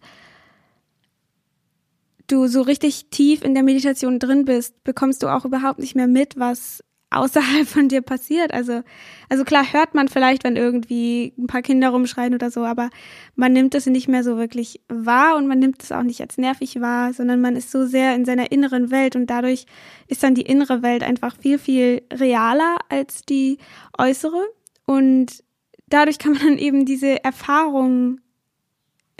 du 2.26 2.46
so 2.46 2.62
richtig 2.62 3.06
tief 3.10 3.42
in 3.42 3.54
der 3.54 3.62
Meditation 3.62 4.18
drin 4.18 4.44
bist, 4.44 4.82
bekommst 4.84 5.22
du 5.22 5.28
auch 5.28 5.44
überhaupt 5.44 5.78
nicht 5.78 5.94
mehr 5.94 6.06
mit, 6.06 6.38
was 6.38 6.82
außerhalb 7.16 7.66
von 7.66 7.88
dir 7.88 8.02
passiert. 8.02 8.52
Also, 8.52 8.82
also 9.28 9.44
klar 9.44 9.72
hört 9.72 9.94
man 9.94 10.08
vielleicht, 10.08 10.44
wenn 10.44 10.56
irgendwie 10.56 11.32
ein 11.38 11.46
paar 11.46 11.62
Kinder 11.62 11.90
rumschreien 11.90 12.34
oder 12.34 12.50
so, 12.50 12.64
aber 12.64 12.90
man 13.34 13.52
nimmt 13.52 13.74
es 13.74 13.86
nicht 13.86 14.08
mehr 14.08 14.24
so 14.24 14.36
wirklich 14.36 14.80
wahr 14.88 15.36
und 15.36 15.46
man 15.46 15.58
nimmt 15.58 15.82
es 15.82 15.92
auch 15.92 16.02
nicht 16.02 16.20
als 16.20 16.38
nervig 16.38 16.80
wahr, 16.80 17.12
sondern 17.12 17.40
man 17.40 17.56
ist 17.56 17.70
so 17.70 17.86
sehr 17.86 18.14
in 18.14 18.24
seiner 18.24 18.52
inneren 18.52 18.90
Welt 18.90 19.16
und 19.16 19.26
dadurch 19.28 19.66
ist 20.08 20.22
dann 20.22 20.34
die 20.34 20.42
innere 20.42 20.82
Welt 20.82 21.02
einfach 21.02 21.36
viel, 21.36 21.58
viel 21.58 22.02
realer 22.12 22.76
als 22.88 23.22
die 23.22 23.58
äußere 23.98 24.42
und 24.86 25.44
dadurch 25.88 26.18
kann 26.18 26.32
man 26.32 26.42
dann 26.42 26.58
eben 26.58 26.84
diese 26.84 27.22
Erfahrungen 27.24 28.20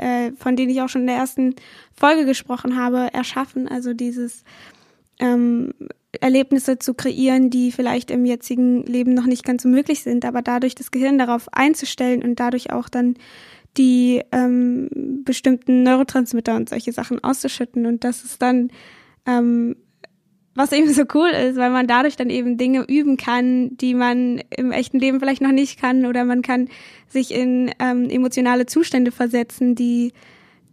äh, 0.03 0.33
von 0.33 0.57
denen 0.57 0.71
ich 0.71 0.81
auch 0.83 0.89
schon 0.89 1.03
in 1.03 1.07
der 1.07 1.17
ersten 1.17 1.55
Folge 1.95 2.25
gesprochen 2.25 2.77
habe, 2.77 3.13
erschaffen. 3.13 3.69
Also 3.69 3.95
dieses 3.95 4.43
ähm, 5.23 5.73
Erlebnisse 6.21 6.79
zu 6.79 6.95
kreieren, 6.95 7.49
die 7.49 7.73
vielleicht 7.73 8.11
im 8.11 8.25
jetzigen 8.27 8.85
Leben 8.85 9.15
noch 9.15 9.27
nicht 9.27 9.45
ganz 9.45 9.63
so 9.63 9.69
möglich 9.69 10.03
sind, 10.03 10.25
aber 10.25 10.43
dadurch 10.43 10.75
das 10.75 10.91
Gehirn 10.91 11.17
darauf 11.17 11.47
einzustellen 11.53 12.23
und 12.23 12.41
dadurch 12.41 12.73
auch 12.73 12.89
dann 12.89 13.15
die 13.79 14.21
ähm, 14.33 14.91
bestimmten 15.25 15.83
Neurotransmitter 15.85 16.57
und 16.57 16.69
solche 16.69 16.93
Sachen 16.93 17.25
auszuschütten. 17.25 17.87
Und 17.87 18.05
das 18.05 18.25
ist 18.25 18.43
dann 18.43 18.71
ähm, 19.25 19.77
was 20.55 20.73
eben 20.73 20.93
so 20.93 21.05
cool 21.15 21.29
ist, 21.29 21.57
weil 21.57 21.71
man 21.71 21.87
dadurch 21.87 22.17
dann 22.17 22.29
eben 22.29 22.59
Dinge 22.59 22.85
üben 22.87 23.17
kann, 23.17 23.75
die 23.79 23.95
man 23.95 24.43
im 24.55 24.71
echten 24.71 24.99
Leben 24.99 25.19
vielleicht 25.19 25.41
noch 25.41 25.53
nicht 25.53 25.81
kann. 25.81 26.05
Oder 26.05 26.25
man 26.25 26.43
kann 26.43 26.69
sich 27.09 27.33
in 27.33 27.71
ähm, 27.79 28.11
emotionale 28.11 28.67
Zustände 28.67 29.13
versetzen, 29.13 29.75
die 29.75 30.13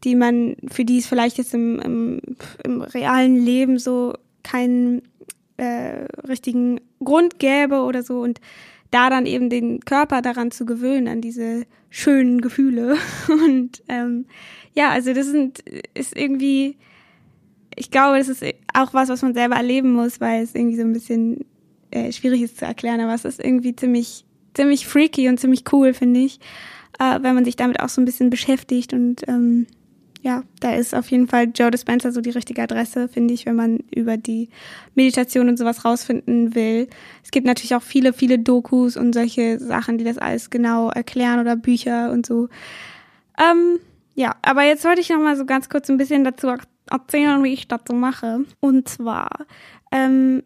die 0.03 0.15
man 0.15 0.55
für 0.69 0.85
die 0.85 0.99
es 0.99 1.07
vielleicht 1.07 1.37
jetzt 1.37 1.53
im, 1.53 1.79
im, 1.79 2.21
im 2.63 2.81
realen 2.81 3.35
Leben 3.35 3.77
so 3.77 4.13
keinen 4.43 5.01
äh, 5.57 6.05
richtigen 6.27 6.79
Grund 7.03 7.39
gäbe 7.39 7.81
oder 7.81 8.03
so. 8.03 8.19
Und 8.21 8.39
da 8.91 9.09
dann 9.09 9.25
eben 9.25 9.49
den 9.49 9.81
Körper 9.81 10.21
daran 10.21 10.51
zu 10.51 10.65
gewöhnen, 10.65 11.07
an 11.07 11.21
diese 11.21 11.65
schönen 11.89 12.41
Gefühle. 12.41 12.97
Und 13.27 13.83
ähm, 13.87 14.25
ja, 14.73 14.89
also 14.89 15.13
das 15.13 15.27
sind, 15.27 15.59
ist 15.93 16.15
irgendwie, 16.15 16.77
ich 17.75 17.91
glaube, 17.91 18.17
das 18.17 18.29
ist 18.29 18.43
auch 18.73 18.93
was, 18.93 19.09
was 19.09 19.21
man 19.21 19.33
selber 19.33 19.55
erleben 19.55 19.93
muss, 19.93 20.19
weil 20.19 20.43
es 20.43 20.55
irgendwie 20.55 20.77
so 20.77 20.83
ein 20.83 20.93
bisschen 20.93 21.45
äh, 21.91 22.11
schwierig 22.11 22.41
ist 22.41 22.57
zu 22.57 22.65
erklären, 22.65 22.99
aber 22.99 23.13
es 23.13 23.25
ist 23.25 23.43
irgendwie 23.43 23.75
ziemlich, 23.75 24.25
ziemlich 24.53 24.87
freaky 24.87 25.29
und 25.29 25.39
ziemlich 25.39 25.63
cool, 25.71 25.93
finde 25.93 26.21
ich, 26.21 26.39
äh, 26.99 27.19
wenn 27.21 27.35
man 27.35 27.45
sich 27.45 27.55
damit 27.55 27.79
auch 27.79 27.89
so 27.89 28.01
ein 28.01 28.05
bisschen 28.05 28.29
beschäftigt. 28.29 28.93
Und 28.93 29.27
ähm, 29.27 29.67
ja, 30.21 30.43
da 30.59 30.73
ist 30.73 30.93
auf 30.93 31.09
jeden 31.11 31.27
Fall 31.27 31.49
Joe 31.55 31.71
Dispenza 31.71 32.11
so 32.11 32.19
die 32.19 32.29
richtige 32.31 32.61
Adresse, 32.61 33.07
finde 33.07 33.33
ich, 33.33 33.45
wenn 33.45 33.55
man 33.55 33.77
über 33.95 34.17
die 34.17 34.49
Meditation 34.95 35.47
und 35.47 35.57
sowas 35.57 35.85
rausfinden 35.85 36.55
will. 36.55 36.89
Es 37.23 37.31
gibt 37.31 37.47
natürlich 37.47 37.73
auch 37.75 37.81
viele, 37.81 38.11
viele 38.11 38.37
Dokus 38.37 38.97
und 38.97 39.13
solche 39.13 39.59
Sachen, 39.59 39.97
die 39.97 40.03
das 40.03 40.17
alles 40.17 40.49
genau 40.49 40.89
erklären 40.89 41.39
oder 41.39 41.55
Bücher 41.55 42.11
und 42.11 42.25
so. 42.25 42.49
Ähm, 43.39 43.79
ja, 44.13 44.35
aber 44.41 44.63
jetzt 44.63 44.83
wollte 44.83 44.99
ich 44.99 45.09
noch 45.09 45.19
mal 45.19 45.37
so 45.37 45.45
ganz 45.45 45.69
kurz 45.69 45.89
ein 45.89 45.97
bisschen 45.97 46.25
dazu 46.25 46.53
erzählen, 46.89 47.41
wie 47.43 47.53
ich 47.53 47.69
das 47.69 47.81
so 47.87 47.93
mache. 47.93 48.43
Und 48.59 48.89
zwar, 48.89 49.29
ähm, 49.91 50.43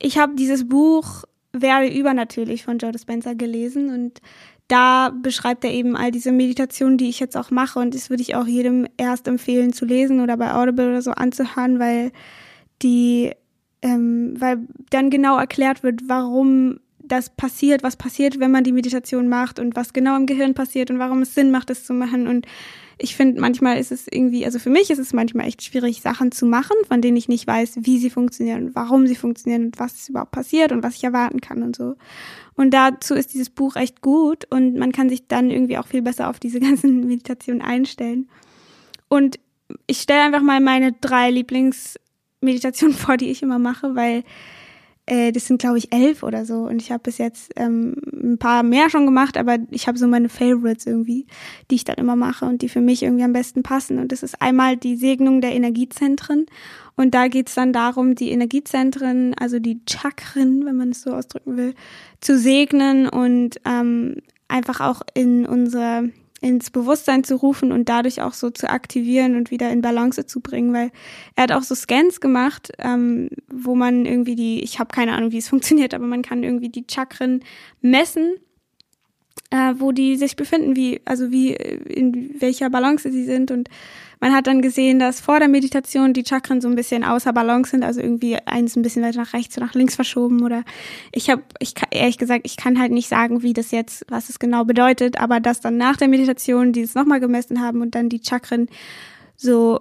ich 0.00 0.18
habe 0.18 0.36
dieses 0.36 0.68
Buch 0.68 1.24
Werde 1.52 1.88
übernatürlich 1.88 2.64
von 2.64 2.78
Joe 2.78 2.92
Dispenza 2.92 3.32
gelesen 3.32 3.92
und 3.92 4.20
da 4.68 5.10
beschreibt 5.10 5.64
er 5.64 5.72
eben 5.72 5.96
all 5.96 6.10
diese 6.10 6.32
Meditationen, 6.32 6.98
die 6.98 7.08
ich 7.08 7.20
jetzt 7.20 7.36
auch 7.36 7.50
mache. 7.50 7.78
Und 7.78 7.94
das 7.94 8.10
würde 8.10 8.22
ich 8.22 8.34
auch 8.34 8.46
jedem 8.46 8.86
erst 8.96 9.28
empfehlen 9.28 9.72
zu 9.72 9.84
lesen 9.84 10.20
oder 10.20 10.36
bei 10.36 10.54
Audible 10.54 10.88
oder 10.88 11.02
so 11.02 11.12
anzuhören, 11.12 11.78
weil 11.78 12.10
die, 12.82 13.32
ähm, 13.82 14.34
weil 14.38 14.66
dann 14.90 15.10
genau 15.10 15.38
erklärt 15.38 15.82
wird, 15.82 16.08
warum 16.08 16.80
das 16.98 17.30
passiert, 17.30 17.84
was 17.84 17.96
passiert, 17.96 18.40
wenn 18.40 18.50
man 18.50 18.64
die 18.64 18.72
Meditation 18.72 19.28
macht 19.28 19.60
und 19.60 19.76
was 19.76 19.92
genau 19.92 20.16
im 20.16 20.26
Gehirn 20.26 20.54
passiert 20.54 20.90
und 20.90 20.98
warum 20.98 21.22
es 21.22 21.34
Sinn 21.34 21.52
macht, 21.52 21.70
das 21.70 21.84
zu 21.84 21.92
machen. 21.92 22.26
Und 22.26 22.46
ich 22.98 23.14
finde, 23.14 23.40
manchmal 23.40 23.78
ist 23.78 23.92
es 23.92 24.06
irgendwie, 24.10 24.46
also 24.46 24.58
für 24.58 24.70
mich 24.70 24.90
ist 24.90 24.98
es 24.98 25.12
manchmal 25.12 25.46
echt 25.46 25.62
schwierig, 25.62 26.00
Sachen 26.00 26.32
zu 26.32 26.46
machen, 26.46 26.76
von 26.88 27.02
denen 27.02 27.16
ich 27.16 27.28
nicht 27.28 27.46
weiß, 27.46 27.78
wie 27.82 27.98
sie 27.98 28.08
funktionieren 28.08 28.66
und 28.66 28.74
warum 28.74 29.06
sie 29.06 29.16
funktionieren 29.16 29.66
und 29.66 29.78
was 29.78 30.08
überhaupt 30.08 30.30
passiert 30.30 30.72
und 30.72 30.82
was 30.82 30.96
ich 30.96 31.04
erwarten 31.04 31.42
kann 31.42 31.62
und 31.62 31.76
so. 31.76 31.96
Und 32.54 32.70
dazu 32.72 33.14
ist 33.14 33.34
dieses 33.34 33.50
Buch 33.50 33.76
echt 33.76 34.00
gut 34.00 34.46
und 34.50 34.76
man 34.76 34.92
kann 34.92 35.10
sich 35.10 35.28
dann 35.28 35.50
irgendwie 35.50 35.76
auch 35.76 35.86
viel 35.86 36.00
besser 36.00 36.30
auf 36.30 36.38
diese 36.38 36.58
ganzen 36.60 37.06
Meditationen 37.06 37.60
einstellen. 37.60 38.30
Und 39.08 39.38
ich 39.86 40.00
stelle 40.00 40.22
einfach 40.22 40.42
mal 40.42 40.60
meine 40.60 40.92
drei 40.92 41.30
Lieblingsmeditationen 41.30 42.96
vor, 42.96 43.18
die 43.18 43.30
ich 43.30 43.42
immer 43.42 43.58
mache, 43.58 43.94
weil 43.94 44.24
äh, 45.06 45.32
das 45.32 45.46
sind, 45.46 45.60
glaube 45.60 45.78
ich, 45.78 45.92
elf 45.92 46.22
oder 46.22 46.44
so. 46.44 46.66
Und 46.66 46.82
ich 46.82 46.90
habe 46.90 47.02
bis 47.04 47.18
jetzt 47.18 47.52
ähm, 47.56 47.94
ein 48.12 48.38
paar 48.38 48.62
mehr 48.62 48.90
schon 48.90 49.06
gemacht, 49.06 49.36
aber 49.36 49.58
ich 49.70 49.86
habe 49.86 49.98
so 49.98 50.06
meine 50.06 50.28
Favorites 50.28 50.86
irgendwie, 50.86 51.26
die 51.70 51.76
ich 51.76 51.84
dann 51.84 51.96
immer 51.96 52.16
mache 52.16 52.44
und 52.44 52.62
die 52.62 52.68
für 52.68 52.80
mich 52.80 53.02
irgendwie 53.02 53.24
am 53.24 53.32
besten 53.32 53.62
passen. 53.62 53.98
Und 53.98 54.12
das 54.12 54.22
ist 54.22 54.42
einmal 54.42 54.76
die 54.76 54.96
Segnung 54.96 55.40
der 55.40 55.54
Energiezentren. 55.54 56.46
Und 56.96 57.14
da 57.14 57.28
geht's 57.28 57.54
dann 57.54 57.72
darum, 57.72 58.14
die 58.14 58.30
Energiezentren, 58.30 59.34
also 59.34 59.58
die 59.58 59.80
Chakren, 59.88 60.64
wenn 60.66 60.76
man 60.76 60.90
es 60.90 61.02
so 61.02 61.12
ausdrücken 61.12 61.56
will, 61.56 61.74
zu 62.20 62.38
segnen 62.38 63.08
und 63.08 63.60
ähm, 63.64 64.16
einfach 64.48 64.80
auch 64.80 65.02
in 65.14 65.46
unsere 65.46 66.10
ins 66.40 66.70
Bewusstsein 66.70 67.24
zu 67.24 67.36
rufen 67.36 67.72
und 67.72 67.88
dadurch 67.88 68.20
auch 68.20 68.34
so 68.34 68.50
zu 68.50 68.68
aktivieren 68.68 69.36
und 69.36 69.50
wieder 69.50 69.70
in 69.70 69.80
Balance 69.80 70.26
zu 70.26 70.40
bringen, 70.40 70.72
weil 70.72 70.90
er 71.34 71.44
hat 71.44 71.52
auch 71.52 71.62
so 71.62 71.74
Scans 71.74 72.20
gemacht, 72.20 72.72
ähm, 72.78 73.30
wo 73.48 73.74
man 73.74 74.04
irgendwie 74.04 74.34
die, 74.34 74.62
ich 74.62 74.78
habe 74.78 74.94
keine 74.94 75.12
Ahnung, 75.14 75.32
wie 75.32 75.38
es 75.38 75.48
funktioniert, 75.56 75.94
aber 75.94 76.06
man 76.06 76.22
kann 76.22 76.42
irgendwie 76.42 76.68
die 76.68 76.84
Chakren 76.88 77.42
messen, 77.80 78.36
äh, 79.50 79.74
wo 79.78 79.92
die 79.92 80.16
sich 80.16 80.36
befinden, 80.36 80.76
wie 80.76 81.00
also 81.04 81.30
wie 81.30 81.52
in 81.52 82.34
welcher 82.40 82.70
Balance 82.70 83.10
sie 83.10 83.24
sind 83.24 83.50
und 83.50 83.68
man 84.18 84.32
hat 84.32 84.46
dann 84.46 84.62
gesehen, 84.62 84.98
dass 84.98 85.20
vor 85.20 85.38
der 85.38 85.48
Meditation 85.48 86.14
die 86.14 86.24
Chakren 86.24 86.62
so 86.62 86.68
ein 86.68 86.74
bisschen 86.74 87.04
außer 87.04 87.34
Balance 87.34 87.72
sind, 87.72 87.84
also 87.84 88.00
irgendwie 88.00 88.36
eins 88.46 88.74
ein 88.74 88.82
bisschen 88.82 89.02
weiter 89.02 89.20
nach 89.20 89.34
rechts 89.34 89.56
oder 89.56 89.66
nach 89.66 89.74
links 89.74 89.94
verschoben 89.94 90.42
oder 90.42 90.64
ich 91.12 91.28
habe, 91.28 91.42
ich 91.58 91.74
ehrlich 91.90 92.16
gesagt, 92.16 92.46
ich 92.46 92.56
kann 92.56 92.78
halt 92.80 92.92
nicht 92.92 93.08
sagen, 93.08 93.42
wie 93.42 93.52
das 93.52 93.70
jetzt, 93.72 94.06
was 94.08 94.30
es 94.30 94.38
genau 94.38 94.64
bedeutet, 94.64 95.20
aber 95.20 95.40
dass 95.40 95.60
dann 95.60 95.76
nach 95.76 95.96
der 95.96 96.08
Meditation 96.08 96.72
die 96.72 96.80
es 96.80 96.94
nochmal 96.94 97.20
gemessen 97.20 97.60
haben 97.60 97.82
und 97.82 97.94
dann 97.94 98.08
die 98.08 98.22
Chakren 98.24 98.68
so 99.36 99.80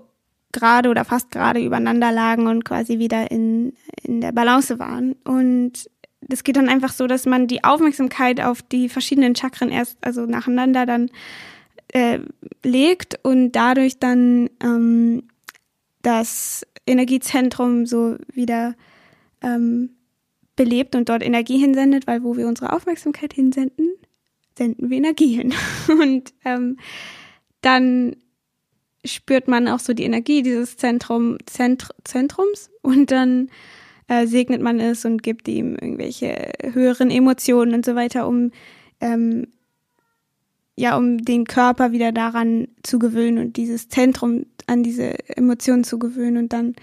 gerade 0.56 0.90
oder 0.90 1.04
fast 1.04 1.32
gerade 1.32 1.60
übereinander 1.60 2.12
lagen 2.12 2.48
und 2.48 2.64
quasi 2.64 2.98
wieder 2.98 3.30
in, 3.30 3.74
in 4.04 4.22
der 4.22 4.32
Balance 4.32 4.80
waren. 4.80 5.14
Und 5.26 5.90
das 6.28 6.44
geht 6.44 6.58
dann 6.58 6.70
einfach 6.70 6.92
so, 6.92 7.08
dass 7.08 7.26
man 7.26 7.48
die 7.48 7.64
Aufmerksamkeit 7.64 8.42
auf 8.42 8.62
die 8.62 8.90
verschiedenen 8.90 9.36
Chakren 9.36 9.70
erst, 9.70 9.98
also 10.02 10.26
nacheinander 10.26 10.86
dann 10.86 11.10
äh, 11.94 12.20
legt 12.64 13.20
und 13.24 13.52
dadurch 13.52 14.00
dann 14.00 14.50
ähm, 14.62 15.24
das 16.02 16.66
Energiezentrum 16.88 17.86
so 17.86 18.16
wieder 18.34 18.76
ähm, 19.42 19.92
belebt 20.56 20.96
und 20.96 21.10
dort 21.10 21.24
Energie 21.24 21.58
hinsendet, 21.58 22.08
weil 22.08 22.24
wo 22.24 22.38
wir 22.38 22.48
unsere 22.48 22.74
Aufmerksamkeit 22.74 23.34
hinsenden, 23.34 23.90
senden 24.58 24.90
wir 24.90 24.98
Energie 24.98 25.36
hin. 25.36 25.54
Und 25.88 26.34
ähm, 26.46 26.78
dann 27.62 28.16
spürt 29.04 29.48
man 29.48 29.68
auch 29.68 29.80
so 29.80 29.94
die 29.94 30.04
Energie 30.04 30.42
dieses 30.42 30.78
Zentrum, 30.78 31.38
Zentr 31.46 31.94
Zentrums 32.04 32.72
und 32.82 33.12
dann 33.12 33.50
äh, 34.08 34.28
segnet 34.28 34.62
man 34.62 34.80
es 34.80 35.06
und 35.06 35.24
gibt 35.24 35.48
ihm 35.48 35.74
irgendwelche 35.74 36.52
höheren 36.64 37.10
Emotionen 37.10 37.74
und 37.74 37.86
so 37.86 37.96
weiter, 37.96 38.28
um 38.28 38.52
ähm, 39.02 39.48
ja, 40.78 40.98
um 40.98 41.20
den 41.20 41.46
Körper 41.46 41.92
wieder 41.92 42.12
daran 42.12 42.68
zu 42.84 43.00
gewöhnen 43.00 43.38
und 43.38 43.58
dieses 43.58 43.88
Zentrum 43.88 44.46
an 44.68 44.84
diese 44.84 45.18
Emotionen 45.30 45.84
zu 45.86 46.00
gewöhnen 46.00 46.38
und 46.38 46.54
dann 46.54 46.76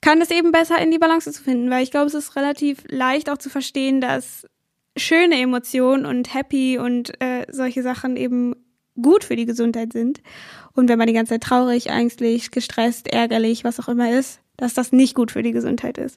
kann 0.00 0.20
es 0.20 0.30
eben 0.32 0.50
besser 0.50 0.80
in 0.80 0.90
die 0.90 0.98
Balance 0.98 1.30
zu 1.30 1.42
finden, 1.42 1.70
weil 1.70 1.84
ich 1.84 1.92
glaube, 1.92 2.06
es 2.06 2.14
ist 2.14 2.34
relativ 2.34 2.82
leicht 2.88 3.30
auch 3.30 3.38
zu 3.38 3.48
verstehen, 3.48 4.00
dass 4.00 4.46
schöne 4.96 5.40
Emotionen 5.40 6.04
und 6.04 6.34
happy 6.34 6.78
und 6.78 7.12
äh, 7.22 7.46
solche 7.50 7.82
Sachen 7.82 8.16
eben 8.16 8.54
gut 9.00 9.24
für 9.24 9.36
die 9.36 9.46
Gesundheit 9.46 9.92
sind. 9.92 10.20
Und 10.74 10.88
wenn 10.88 10.98
man 10.98 11.06
die 11.06 11.14
ganze 11.14 11.34
Zeit 11.34 11.44
traurig, 11.44 11.86
ängstlich, 11.86 12.50
gestresst, 12.50 13.06
ärgerlich, 13.08 13.64
was 13.64 13.78
auch 13.80 13.88
immer 13.88 14.12
ist, 14.12 14.40
dass 14.62 14.74
das 14.74 14.92
nicht 14.92 15.16
gut 15.16 15.32
für 15.32 15.42
die 15.42 15.50
Gesundheit 15.50 15.98
ist. 15.98 16.16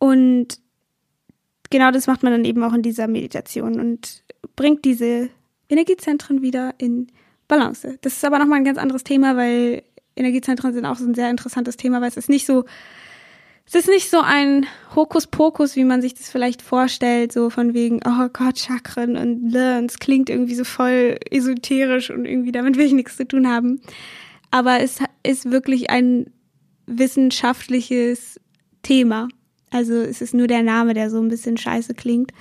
Und 0.00 0.58
genau 1.70 1.92
das 1.92 2.08
macht 2.08 2.24
man 2.24 2.32
dann 2.32 2.44
eben 2.44 2.60
auch 2.64 2.72
in 2.72 2.82
dieser 2.82 3.06
Meditation 3.06 3.78
und 3.78 4.24
bringt 4.56 4.84
diese 4.84 5.30
Energiezentren 5.68 6.42
wieder 6.42 6.74
in 6.78 7.06
Balance. 7.46 7.98
Das 8.00 8.14
ist 8.14 8.24
aber 8.24 8.40
nochmal 8.40 8.58
ein 8.58 8.64
ganz 8.64 8.78
anderes 8.78 9.04
Thema, 9.04 9.36
weil 9.36 9.84
Energiezentren 10.16 10.72
sind 10.72 10.86
auch 10.86 10.96
so 10.96 11.06
ein 11.06 11.14
sehr 11.14 11.30
interessantes 11.30 11.76
Thema, 11.76 12.00
weil 12.00 12.08
es 12.08 12.16
ist 12.16 12.28
nicht 12.28 12.46
so, 12.46 12.64
es 13.64 13.76
ist 13.76 13.88
nicht 13.88 14.10
so 14.10 14.22
ein 14.22 14.66
Hokuspokus, 14.96 15.76
wie 15.76 15.84
man 15.84 16.02
sich 16.02 16.14
das 16.14 16.28
vielleicht 16.28 16.62
vorstellt, 16.62 17.32
so 17.32 17.48
von 17.48 17.74
wegen, 17.74 18.00
oh 18.04 18.28
Gott, 18.32 18.58
Chakren 18.58 19.16
und, 19.16 19.54
und 19.54 19.90
es 19.90 20.00
klingt 20.00 20.30
irgendwie 20.30 20.56
so 20.56 20.64
voll 20.64 21.16
esoterisch 21.30 22.10
und 22.10 22.24
irgendwie 22.24 22.50
damit 22.50 22.76
will 22.76 22.86
ich 22.86 22.92
nichts 22.92 23.16
zu 23.16 23.28
tun 23.28 23.46
haben. 23.46 23.80
Aber 24.50 24.80
es 24.80 24.98
ist 25.22 25.52
wirklich 25.52 25.90
ein 25.90 26.32
wissenschaftliches 26.86 28.40
Thema. 28.82 29.28
Also 29.70 29.94
es 29.94 30.20
ist 30.20 30.34
nur 30.34 30.46
der 30.46 30.62
Name, 30.62 30.94
der 30.94 31.10
so 31.10 31.20
ein 31.20 31.28
bisschen 31.28 31.56
scheiße 31.56 31.94
klingt. 31.94 32.32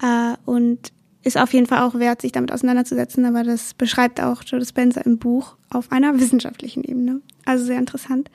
Äh, 0.00 0.34
und 0.44 0.92
ist 1.24 1.38
auf 1.38 1.52
jeden 1.52 1.66
Fall 1.66 1.82
auch 1.82 1.94
wert, 1.94 2.20
sich 2.20 2.32
damit 2.32 2.52
auseinanderzusetzen, 2.52 3.24
aber 3.24 3.44
das 3.44 3.74
beschreibt 3.74 4.20
auch 4.20 4.42
Joe 4.44 4.64
Spencer 4.64 5.06
im 5.06 5.18
Buch 5.18 5.56
auf 5.70 5.92
einer 5.92 6.18
wissenschaftlichen 6.18 6.82
Ebene. 6.82 7.20
Also 7.44 7.64
sehr 7.64 7.78
interessant. 7.78 8.30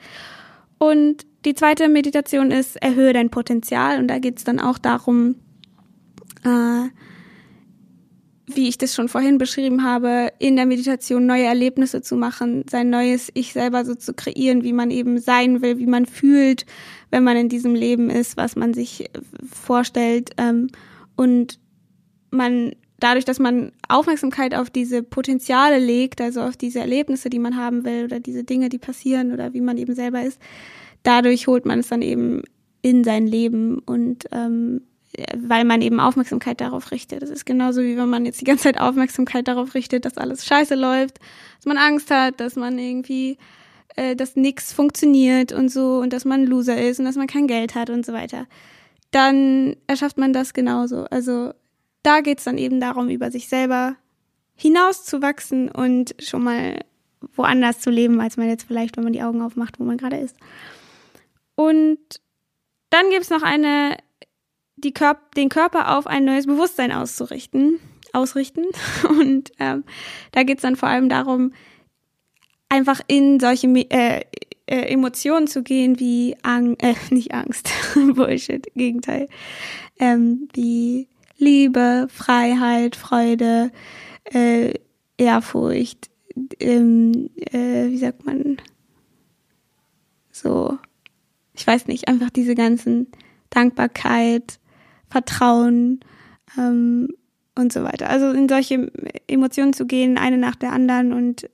Und 0.78 1.26
die 1.44 1.54
zweite 1.54 1.88
Meditation 1.88 2.50
ist, 2.50 2.76
erhöhe 2.76 3.12
dein 3.12 3.30
Potenzial. 3.30 3.98
Und 3.98 4.08
da 4.08 4.18
geht 4.18 4.38
es 4.38 4.44
dann 4.44 4.60
auch 4.60 4.78
darum, 4.78 5.36
äh, 6.44 6.88
wie 8.54 8.68
ich 8.68 8.78
das 8.78 8.94
schon 8.94 9.08
vorhin 9.08 9.38
beschrieben 9.38 9.84
habe, 9.84 10.28
in 10.38 10.56
der 10.56 10.66
Meditation 10.66 11.26
neue 11.26 11.44
Erlebnisse 11.44 12.02
zu 12.02 12.16
machen, 12.16 12.64
sein 12.68 12.90
neues 12.90 13.30
Ich 13.34 13.52
selber 13.52 13.84
so 13.84 13.94
zu 13.94 14.14
kreieren, 14.14 14.64
wie 14.64 14.72
man 14.72 14.90
eben 14.90 15.18
sein 15.18 15.62
will, 15.62 15.78
wie 15.78 15.86
man 15.86 16.06
fühlt, 16.06 16.64
wenn 17.10 17.24
man 17.24 17.36
in 17.36 17.48
diesem 17.48 17.74
Leben 17.74 18.10
ist, 18.10 18.36
was 18.36 18.56
man 18.56 18.74
sich 18.74 19.04
äh, 19.04 19.20
vorstellt. 19.52 20.30
Ähm, 20.38 20.68
und 21.16 21.58
man 22.30 22.72
dadurch, 23.00 23.24
dass 23.24 23.38
man 23.38 23.72
Aufmerksamkeit 23.88 24.54
auf 24.54 24.70
diese 24.70 25.02
Potenziale 25.02 25.78
legt, 25.78 26.20
also 26.20 26.42
auf 26.42 26.56
diese 26.56 26.80
Erlebnisse, 26.80 27.30
die 27.30 27.38
man 27.38 27.56
haben 27.56 27.84
will 27.84 28.04
oder 28.04 28.20
diese 28.20 28.44
Dinge, 28.44 28.68
die 28.68 28.78
passieren 28.78 29.32
oder 29.32 29.54
wie 29.54 29.60
man 29.60 29.78
eben 29.78 29.94
selber 29.94 30.22
ist, 30.22 30.40
dadurch 31.02 31.46
holt 31.46 31.64
man 31.64 31.80
es 31.80 31.88
dann 31.88 32.02
eben 32.02 32.42
in 32.82 33.04
sein 33.04 33.26
Leben 33.26 33.78
und 33.78 34.26
ähm, 34.32 34.82
weil 35.36 35.64
man 35.64 35.82
eben 35.82 36.00
Aufmerksamkeit 36.00 36.60
darauf 36.60 36.90
richtet. 36.90 37.22
Das 37.22 37.30
ist 37.30 37.46
genauso 37.46 37.82
wie 37.82 37.96
wenn 37.96 38.08
man 38.08 38.26
jetzt 38.26 38.40
die 38.40 38.44
ganze 38.44 38.64
Zeit 38.64 38.80
Aufmerksamkeit 38.80 39.48
darauf 39.48 39.74
richtet, 39.74 40.04
dass 40.04 40.18
alles 40.18 40.44
scheiße 40.46 40.74
läuft, 40.74 41.18
dass 41.56 41.66
man 41.66 41.78
Angst 41.78 42.10
hat, 42.10 42.40
dass 42.40 42.56
man 42.56 42.78
irgendwie, 42.78 43.38
äh, 43.96 44.14
dass 44.14 44.36
nichts 44.36 44.72
funktioniert 44.72 45.52
und 45.52 45.70
so 45.70 45.98
und 45.98 46.12
dass 46.12 46.24
man 46.24 46.44
Loser 46.44 46.80
ist 46.80 46.98
und 46.98 47.06
dass 47.06 47.16
man 47.16 47.26
kein 47.26 47.46
Geld 47.46 47.74
hat 47.74 47.90
und 47.90 48.04
so 48.04 48.12
weiter. 48.12 48.46
Dann 49.10 49.76
erschafft 49.86 50.18
man 50.18 50.32
das 50.32 50.52
genauso. 50.52 51.04
Also 51.04 51.52
da 52.02 52.20
geht's 52.20 52.44
dann 52.44 52.58
eben 52.58 52.80
darum, 52.80 53.08
über 53.08 53.30
sich 53.30 53.48
selber 53.48 53.96
hinauszuwachsen 54.56 55.70
und 55.70 56.14
schon 56.18 56.44
mal 56.44 56.80
woanders 57.34 57.80
zu 57.80 57.90
leben, 57.90 58.20
als 58.20 58.36
man 58.36 58.48
jetzt 58.48 58.66
vielleicht, 58.66 58.96
wenn 58.96 59.04
man 59.04 59.12
die 59.12 59.22
Augen 59.22 59.42
aufmacht, 59.42 59.80
wo 59.80 59.84
man 59.84 59.96
gerade 59.96 60.18
ist. 60.18 60.36
Und 61.54 61.98
dann 62.90 63.10
gibt's 63.10 63.30
noch 63.30 63.42
eine 63.42 63.96
Körper, 64.92 65.20
den 65.36 65.48
Körper 65.48 65.96
auf 65.96 66.06
ein 66.06 66.24
neues 66.24 66.46
Bewusstsein 66.46 66.92
auszurichten, 66.92 67.78
ausrichten. 68.12 68.64
Und 69.08 69.52
ähm, 69.58 69.84
da 70.32 70.42
geht's 70.42 70.62
dann 70.62 70.76
vor 70.76 70.88
allem 70.88 71.08
darum, 71.08 71.52
einfach 72.68 73.00
in 73.06 73.40
solche 73.40 73.66
äh, 73.66 74.24
äh, 74.66 74.92
Emotionen 74.92 75.46
zu 75.46 75.62
gehen 75.62 75.98
wie 75.98 76.36
Angst, 76.42 76.82
äh, 76.82 76.94
nicht 77.10 77.32
Angst, 77.34 77.70
Bullshit, 78.14 78.66
Gegenteil, 78.74 79.28
ähm, 79.98 80.48
wie 80.52 81.08
Liebe, 81.38 82.08
Freiheit, 82.10 82.96
Freude, 82.96 83.70
äh, 84.24 84.74
Ehrfurcht, 85.16 86.10
ähm, 86.60 87.30
äh, 87.36 87.88
wie 87.88 87.98
sagt 87.98 88.26
man, 88.26 88.58
so, 90.30 90.78
ich 91.54 91.66
weiß 91.66 91.86
nicht, 91.86 92.08
einfach 92.08 92.30
diese 92.30 92.54
ganzen 92.54 93.08
Dankbarkeit, 93.50 94.60
Vertrauen 95.10 96.00
ähm, 96.56 97.08
und 97.54 97.72
so 97.72 97.82
weiter. 97.82 98.08
Also 98.08 98.30
in 98.30 98.48
solche 98.48 98.90
Emotionen 99.26 99.72
zu 99.72 99.86
gehen, 99.86 100.18
eine 100.18 100.38
nach 100.38 100.54
der 100.54 100.72
anderen 100.72 101.12
und 101.12 101.48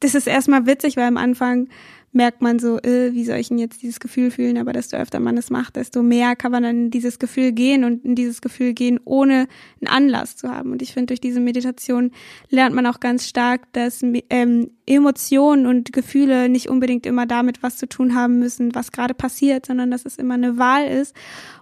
das 0.00 0.14
ist 0.14 0.26
erstmal 0.26 0.66
witzig, 0.66 0.96
weil 0.96 1.04
am 1.04 1.16
Anfang 1.16 1.68
merkt 2.16 2.42
man 2.42 2.58
so, 2.58 2.78
äh, 2.78 3.12
wie 3.12 3.24
soll 3.24 3.36
ich 3.36 3.48
denn 3.48 3.58
jetzt 3.58 3.82
dieses 3.82 4.00
Gefühl 4.00 4.30
fühlen? 4.30 4.58
Aber 4.58 4.72
desto 4.72 4.96
öfter 4.96 5.20
man 5.20 5.36
es 5.36 5.50
macht, 5.50 5.76
desto 5.76 6.02
mehr 6.02 6.34
kann 6.34 6.50
man 6.50 6.64
dann 6.64 6.76
in 6.86 6.90
dieses 6.90 7.18
Gefühl 7.18 7.52
gehen 7.52 7.84
und 7.84 8.04
in 8.04 8.14
dieses 8.16 8.40
Gefühl 8.40 8.72
gehen, 8.72 8.98
ohne 9.04 9.46
einen 9.80 9.88
Anlass 9.88 10.36
zu 10.36 10.48
haben. 10.48 10.72
Und 10.72 10.82
ich 10.82 10.92
finde, 10.94 11.06
durch 11.06 11.20
diese 11.20 11.40
Meditation 11.40 12.10
lernt 12.48 12.74
man 12.74 12.86
auch 12.86 12.98
ganz 12.98 13.28
stark, 13.28 13.72
dass 13.72 14.02
ähm, 14.02 14.70
Emotionen 14.86 15.66
und 15.66 15.92
Gefühle 15.92 16.48
nicht 16.48 16.68
unbedingt 16.68 17.06
immer 17.06 17.26
damit 17.26 17.62
was 17.62 17.76
zu 17.76 17.88
tun 17.88 18.14
haben 18.14 18.38
müssen, 18.38 18.74
was 18.74 18.90
gerade 18.90 19.14
passiert, 19.14 19.66
sondern 19.66 19.90
dass 19.90 20.06
es 20.06 20.16
immer 20.16 20.34
eine 20.34 20.58
Wahl 20.58 20.88
ist 20.88 21.14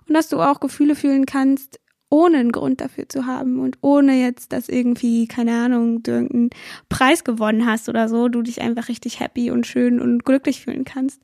und 0.08 0.14
dass 0.14 0.28
du 0.28 0.40
auch 0.40 0.60
Gefühle 0.60 0.94
fühlen 0.94 1.26
kannst, 1.26 1.80
ohne 2.10 2.38
einen 2.38 2.52
Grund 2.52 2.80
dafür 2.80 3.08
zu 3.08 3.26
haben 3.26 3.58
und 3.58 3.78
ohne 3.80 4.20
jetzt, 4.20 4.52
dass 4.52 4.68
irgendwie, 4.68 5.26
keine 5.26 5.52
Ahnung, 5.52 6.02
du 6.02 6.12
irgendeinen 6.12 6.50
Preis 6.88 7.24
gewonnen 7.24 7.66
hast 7.66 7.88
oder 7.88 8.08
so, 8.08 8.28
du 8.28 8.42
dich 8.42 8.60
einfach 8.60 8.88
richtig 8.88 9.20
happy 9.20 9.50
und 9.50 9.66
schön 9.66 10.00
und 10.00 10.24
glücklich 10.24 10.62
fühlen 10.62 10.84
kannst. 10.84 11.20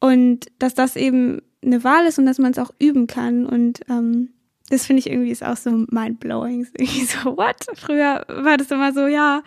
Und 0.00 0.46
dass 0.58 0.74
das 0.74 0.96
eben 0.96 1.40
eine 1.64 1.82
Wahl 1.84 2.06
ist 2.06 2.18
und 2.18 2.26
dass 2.26 2.38
man 2.38 2.52
es 2.52 2.58
auch 2.58 2.70
üben 2.78 3.06
kann. 3.06 3.46
Und 3.46 3.80
ähm, 3.88 4.30
das 4.68 4.86
finde 4.86 5.00
ich 5.00 5.10
irgendwie 5.10 5.30
ist 5.30 5.44
auch 5.44 5.56
so 5.56 5.70
mind-blowing. 5.70 6.66
Irgendwie 6.78 7.04
so, 7.04 7.36
what? 7.36 7.56
Früher 7.74 8.24
war 8.28 8.56
das 8.56 8.70
immer 8.70 8.92
so, 8.92 9.06
ja, 9.06 9.42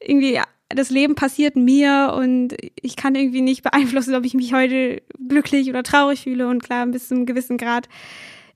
irgendwie 0.00 0.40
das 0.70 0.90
Leben 0.90 1.14
passiert 1.14 1.56
mir 1.56 2.14
und 2.16 2.56
ich 2.80 2.96
kann 2.96 3.14
irgendwie 3.14 3.42
nicht 3.42 3.62
beeinflussen, 3.62 4.14
ob 4.14 4.24
ich 4.24 4.34
mich 4.34 4.54
heute 4.54 5.02
glücklich 5.28 5.68
oder 5.68 5.82
traurig 5.82 6.22
fühle. 6.22 6.48
Und 6.48 6.62
klar, 6.62 6.86
bis 6.86 7.08
zu 7.08 7.14
einem 7.14 7.26
gewissen 7.26 7.58
Grad 7.58 7.88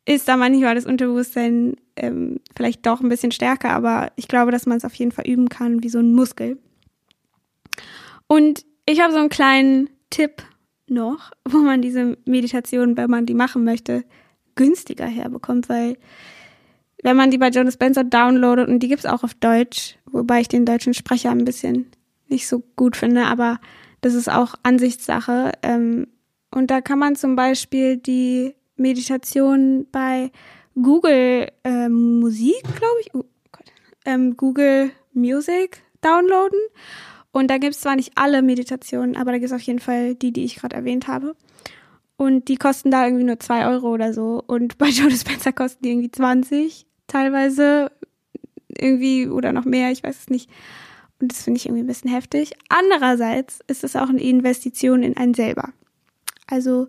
ist 0.09 0.27
da 0.27 0.39
manchmal 0.39 0.75
das 0.75 0.87
Unterbewusstsein 0.87 1.77
ähm, 1.97 2.41
vielleicht 2.57 2.87
doch 2.87 3.03
ein 3.03 3.11
bisschen 3.11 3.31
stärker, 3.31 3.71
aber 3.71 4.11
ich 4.17 4.27
glaube, 4.27 4.51
dass 4.51 4.65
man 4.65 4.79
es 4.79 4.87
auf 4.87 4.95
jeden 4.95 5.13
Fall 5.13 5.29
üben 5.29 5.51
kann, 5.51 5.83
wie 5.83 5.91
so 5.91 5.99
ein 5.99 6.15
Muskel. 6.15 6.59
Und 8.27 8.65
ich 8.87 9.03
habe 9.03 9.13
so 9.13 9.19
einen 9.19 9.29
kleinen 9.29 9.91
Tipp 10.09 10.43
noch, 10.87 11.31
wo 11.45 11.59
man 11.59 11.83
diese 11.83 12.17
Meditation, 12.25 12.97
wenn 12.97 13.11
man 13.11 13.27
die 13.27 13.35
machen 13.35 13.65
möchte, 13.65 14.05
günstiger 14.55 15.07
herbekommt, 15.07 15.69
weil 15.69 15.99
wenn 17.03 17.17
man 17.17 17.31
die 17.31 17.39
bei 17.39 17.51
Jonas 17.51 17.75
Spencer 17.75 18.03
downloadet 18.03 18.67
und 18.67 18.81
die 18.81 18.89
gibt's 18.89 19.07
auch 19.07 19.23
auf 19.23 19.35
Deutsch, 19.35 19.99
wobei 20.07 20.41
ich 20.41 20.49
den 20.49 20.65
deutschen 20.65 20.95
Sprecher 20.95 21.31
ein 21.31 21.45
bisschen 21.45 21.87
nicht 22.29 22.49
so 22.49 22.63
gut 22.77 22.97
finde, 22.97 23.27
aber 23.27 23.61
das 24.01 24.15
ist 24.15 24.31
auch 24.31 24.55
Ansichtssache. 24.63 25.53
Ähm, 25.63 26.07
und 26.51 26.71
da 26.71 26.81
kann 26.81 26.99
man 26.99 27.15
zum 27.15 27.37
Beispiel 27.37 27.99
die 27.99 28.55
Meditation 28.79 29.87
bei 29.91 30.31
Google 30.75 31.49
ähm, 31.65 32.21
Musik, 32.21 32.63
glaube 32.63 33.01
ich, 33.01 33.15
oh 33.15 33.25
Gott, 33.53 33.67
ähm, 34.05 34.37
Google 34.37 34.91
Music 35.13 35.83
downloaden. 36.01 36.59
Und 37.33 37.51
da 37.51 37.59
gibt 37.59 37.75
es 37.75 37.81
zwar 37.81 37.97
nicht 37.97 38.13
alle 38.15 38.43
Meditationen, 38.43 39.17
aber 39.17 39.33
da 39.33 39.39
gibt 39.39 39.51
es 39.51 39.57
auf 39.57 39.63
jeden 39.63 39.81
Fall 39.81 40.15
die, 40.15 40.33
die 40.33 40.45
ich 40.45 40.57
gerade 40.57 40.77
erwähnt 40.77 41.09
habe. 41.09 41.37
Und 42.17 42.49
die 42.49 42.57
kosten 42.57 42.91
da 42.91 43.05
irgendwie 43.05 43.25
nur 43.25 43.39
zwei 43.39 43.67
Euro 43.67 43.91
oder 43.93 44.13
so. 44.13 44.43
Und 44.47 44.79
bei 44.79 44.89
Joe 44.91 45.09
Dispenza 45.09 45.53
kosten 45.53 45.83
die 45.83 45.91
irgendwie 45.91 46.11
20, 46.11 46.87
teilweise 47.07 47.93
irgendwie 48.69 49.29
oder 49.29 49.53
noch 49.53 49.65
mehr, 49.65 49.91
ich 49.91 50.03
weiß 50.03 50.19
es 50.19 50.29
nicht. 50.29 50.51
Und 51.21 51.33
das 51.33 51.43
finde 51.43 51.59
ich 51.59 51.67
irgendwie 51.67 51.83
ein 51.83 51.89
bisschen 51.89 52.11
heftig. 52.11 52.53
Andererseits 52.69 53.61
ist 53.67 53.83
es 53.83 53.97
auch 53.97 54.09
eine 54.09 54.23
Investition 54.23 55.03
in 55.03 55.17
einen 55.17 55.35
selber. 55.35 55.73
Also 56.47 56.89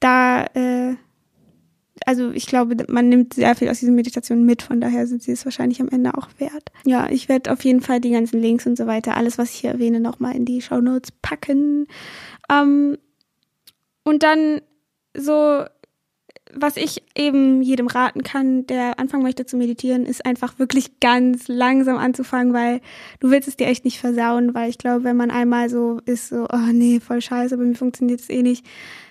da 0.00 0.44
äh, 0.54 0.96
also 2.06 2.30
ich 2.32 2.46
glaube, 2.46 2.76
man 2.88 3.08
nimmt 3.08 3.34
sehr 3.34 3.54
viel 3.54 3.68
aus 3.68 3.80
diesen 3.80 3.94
Meditationen 3.94 4.44
mit, 4.44 4.62
von 4.62 4.80
daher 4.80 5.06
sind 5.06 5.22
sie 5.22 5.32
es 5.32 5.44
wahrscheinlich 5.44 5.80
am 5.80 5.88
Ende 5.88 6.14
auch 6.14 6.28
wert. 6.38 6.72
Ja, 6.84 7.08
ich 7.08 7.28
werde 7.28 7.52
auf 7.52 7.64
jeden 7.64 7.80
Fall 7.80 8.00
die 8.00 8.10
ganzen 8.10 8.40
Links 8.40 8.66
und 8.66 8.76
so 8.76 8.86
weiter, 8.86 9.16
alles, 9.16 9.38
was 9.38 9.50
ich 9.50 9.60
hier 9.60 9.70
erwähne, 9.70 10.00
nochmal 10.00 10.34
in 10.34 10.44
die 10.44 10.60
Show 10.60 10.80
Notes 10.80 11.12
packen. 11.22 11.86
Ähm, 12.50 12.98
und 14.02 14.22
dann 14.22 14.60
so, 15.16 15.64
was 16.52 16.76
ich 16.76 17.02
eben 17.16 17.62
jedem 17.62 17.86
raten 17.86 18.22
kann, 18.22 18.66
der 18.66 18.98
anfangen 18.98 19.22
möchte 19.22 19.46
zu 19.46 19.56
meditieren, 19.56 20.04
ist 20.04 20.26
einfach 20.26 20.58
wirklich 20.58 21.00
ganz 21.00 21.48
langsam 21.48 21.96
anzufangen, 21.96 22.52
weil 22.52 22.80
du 23.20 23.30
willst 23.30 23.48
es 23.48 23.56
dir 23.56 23.66
echt 23.66 23.84
nicht 23.84 23.98
versauen, 23.98 24.54
weil 24.54 24.68
ich 24.68 24.78
glaube, 24.78 25.04
wenn 25.04 25.16
man 25.16 25.30
einmal 25.30 25.70
so 25.70 26.00
ist, 26.04 26.28
so, 26.28 26.46
oh 26.52 26.70
nee, 26.72 27.00
voll 27.00 27.22
scheiße, 27.22 27.56
bei 27.56 27.64
mir 27.64 27.74
funktioniert 27.74 28.20
es 28.20 28.30
eh 28.30 28.42
nicht, 28.42 28.64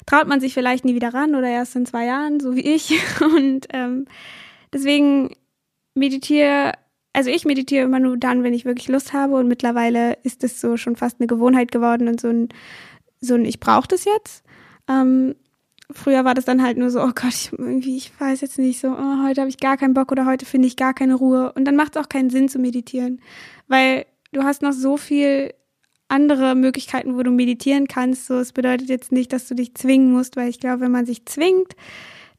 traut 0.06 0.28
man 0.28 0.40
sich 0.40 0.54
vielleicht 0.54 0.86
nie 0.86 0.96
wieder 0.96 1.14
ran 1.14 1.36
oder 1.36 1.48
erst 1.48 1.76
in 1.76 1.86
zwei 1.86 2.06
Jahren, 2.06 2.40
so 2.40 2.56
wie 2.56 2.74
ich. 2.76 2.94
Und 3.22 3.68
ähm, 3.74 4.06
deswegen 4.72 5.36
meditiere, 5.96 6.74
also 7.14 7.30
ich 7.30 7.46
meditiere 7.46 7.86
immer 7.86 8.00
nur 8.00 8.18
dann, 8.18 8.44
wenn 8.44 8.54
ich 8.54 8.66
wirklich 8.66 8.88
Lust 8.88 9.14
habe 9.14 9.36
und 9.36 9.48
mittlerweile 9.48 10.18
ist 10.24 10.44
es 10.44 10.60
so 10.60 10.78
schon 10.78 10.96
fast 10.96 11.20
eine 11.20 11.28
Gewohnheit 11.28 11.72
geworden 11.72 12.08
und 12.08 12.20
so 12.20 12.30
ein, 12.30 12.50
so 13.22 13.36
ein 13.36 13.46
ich 13.46 13.60
brauche 13.60 13.88
das 13.88 14.06
jetzt. 14.06 14.44
Ähm, 14.90 15.36
früher 15.94 16.26
war 16.26 16.34
das 16.34 16.46
dann 16.46 16.64
halt 16.64 16.78
nur 16.78 16.90
so, 16.90 17.02
oh 17.02 17.12
Gott, 17.16 17.34
ich, 17.34 17.52
irgendwie, 17.52 17.98
ich 17.98 18.12
weiß 18.20 18.42
jetzt 18.42 18.60
nicht 18.60 18.80
so, 18.80 18.90
oh, 18.90 19.24
heute 19.24 19.42
habe 19.42 19.50
ich 19.50 19.58
gar 19.58 19.78
keinen 19.78 19.94
Bock 19.94 20.12
oder 20.12 20.26
heute 20.26 20.46
finde 20.46 20.68
ich 20.68 20.76
gar 20.76 20.94
keine 20.94 21.16
Ruhe. 21.16 21.52
Und 21.54 21.66
dann 21.66 21.76
macht 21.76 21.96
es 21.96 22.02
auch 22.02 22.10
keinen 22.10 22.30
Sinn 22.30 22.50
zu 22.50 22.60
meditieren, 22.60 23.22
weil 23.68 24.06
du 24.32 24.44
hast 24.44 24.62
noch 24.62 24.74
so 24.74 24.98
viel 24.98 25.54
andere 26.08 26.56
Möglichkeiten, 26.56 27.18
wo 27.18 27.24
du 27.24 27.32
meditieren 27.32 27.88
kannst. 27.88 28.28
So, 28.28 28.36
es 28.36 28.52
bedeutet 28.54 28.90
jetzt 28.90 29.12
nicht, 29.12 29.34
dass 29.34 29.48
du 29.48 29.56
dich 29.56 29.74
zwingen 29.76 30.12
musst, 30.12 30.36
weil 30.36 30.50
ich 30.50 30.60
glaube, 30.60 30.82
wenn 30.82 30.92
man 30.92 31.06
sich 31.06 31.26
zwingt, 31.26 31.74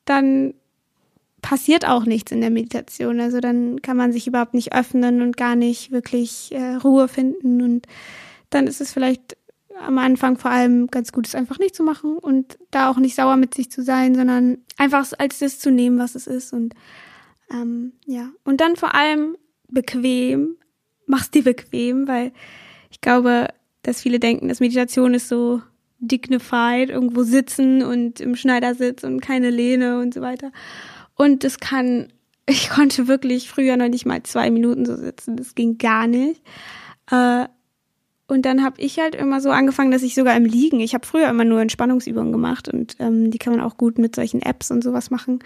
dann 0.04 0.54
passiert 1.42 1.86
auch 1.86 2.04
nichts 2.04 2.32
in 2.32 2.40
der 2.40 2.50
Meditation. 2.50 3.20
Also 3.20 3.40
dann 3.40 3.82
kann 3.82 3.96
man 3.96 4.12
sich 4.12 4.26
überhaupt 4.26 4.54
nicht 4.54 4.72
öffnen 4.74 5.22
und 5.22 5.36
gar 5.36 5.56
nicht 5.56 5.92
wirklich 5.92 6.52
äh, 6.52 6.76
Ruhe 6.76 7.08
finden. 7.08 7.62
Und 7.62 7.86
dann 8.50 8.66
ist 8.66 8.80
es 8.80 8.92
vielleicht 8.92 9.36
am 9.80 9.98
Anfang 9.98 10.38
vor 10.38 10.50
allem 10.50 10.86
ganz 10.88 11.12
gut, 11.12 11.26
es 11.26 11.34
einfach 11.34 11.58
nicht 11.58 11.74
zu 11.74 11.82
machen 11.82 12.18
und 12.18 12.58
da 12.70 12.90
auch 12.90 12.98
nicht 12.98 13.14
sauer 13.14 13.36
mit 13.36 13.54
sich 13.54 13.70
zu 13.70 13.82
sein, 13.82 14.14
sondern 14.14 14.58
einfach 14.76 15.06
als 15.18 15.38
das 15.38 15.58
zu 15.58 15.70
nehmen, 15.70 15.98
was 15.98 16.14
es 16.14 16.26
ist. 16.26 16.52
Und 16.52 16.74
ähm, 17.50 17.92
ja, 18.06 18.30
und 18.44 18.60
dann 18.60 18.76
vor 18.76 18.94
allem 18.94 19.36
bequem, 19.68 20.56
mach's 21.06 21.30
dir 21.30 21.44
bequem, 21.44 22.06
weil 22.08 22.32
ich 22.90 23.00
glaube, 23.00 23.48
dass 23.82 24.02
viele 24.02 24.20
denken, 24.20 24.48
dass 24.48 24.60
Meditation 24.60 25.14
ist 25.14 25.28
so 25.28 25.60
dignified, 25.98 26.90
irgendwo 26.90 27.22
sitzen 27.22 27.82
und 27.82 28.20
im 28.20 28.36
Schneidersitz 28.36 29.04
und 29.04 29.20
keine 29.20 29.50
Lehne 29.50 29.98
und 30.00 30.14
so 30.14 30.20
weiter. 30.20 30.52
Und 31.14 31.44
das 31.44 31.60
kann 31.60 32.08
ich 32.46 32.68
konnte 32.68 33.08
wirklich 33.08 33.48
früher 33.48 33.76
noch 33.76 33.88
nicht 33.88 34.06
mal 34.06 34.22
zwei 34.22 34.50
Minuten 34.50 34.84
so 34.84 34.96
sitzen. 34.96 35.36
Das 35.36 35.54
ging 35.54 35.78
gar 35.78 36.06
nicht. 36.06 36.42
Äh, 37.10 37.46
und 38.26 38.46
dann 38.46 38.64
habe 38.64 38.80
ich 38.80 38.98
halt 38.98 39.14
immer 39.14 39.40
so 39.40 39.50
angefangen, 39.50 39.90
dass 39.90 40.02
ich 40.02 40.14
sogar 40.14 40.36
im 40.36 40.46
Liegen, 40.46 40.80
ich 40.80 40.94
habe 40.94 41.06
früher 41.06 41.28
immer 41.28 41.44
nur 41.44 41.60
Entspannungsübungen 41.60 42.32
gemacht 42.32 42.68
und 42.68 42.96
ähm, 42.98 43.30
die 43.30 43.38
kann 43.38 43.54
man 43.54 43.62
auch 43.62 43.76
gut 43.76 43.98
mit 43.98 44.16
solchen 44.16 44.40
Apps 44.40 44.70
und 44.70 44.82
sowas 44.82 45.10
machen. 45.10 45.40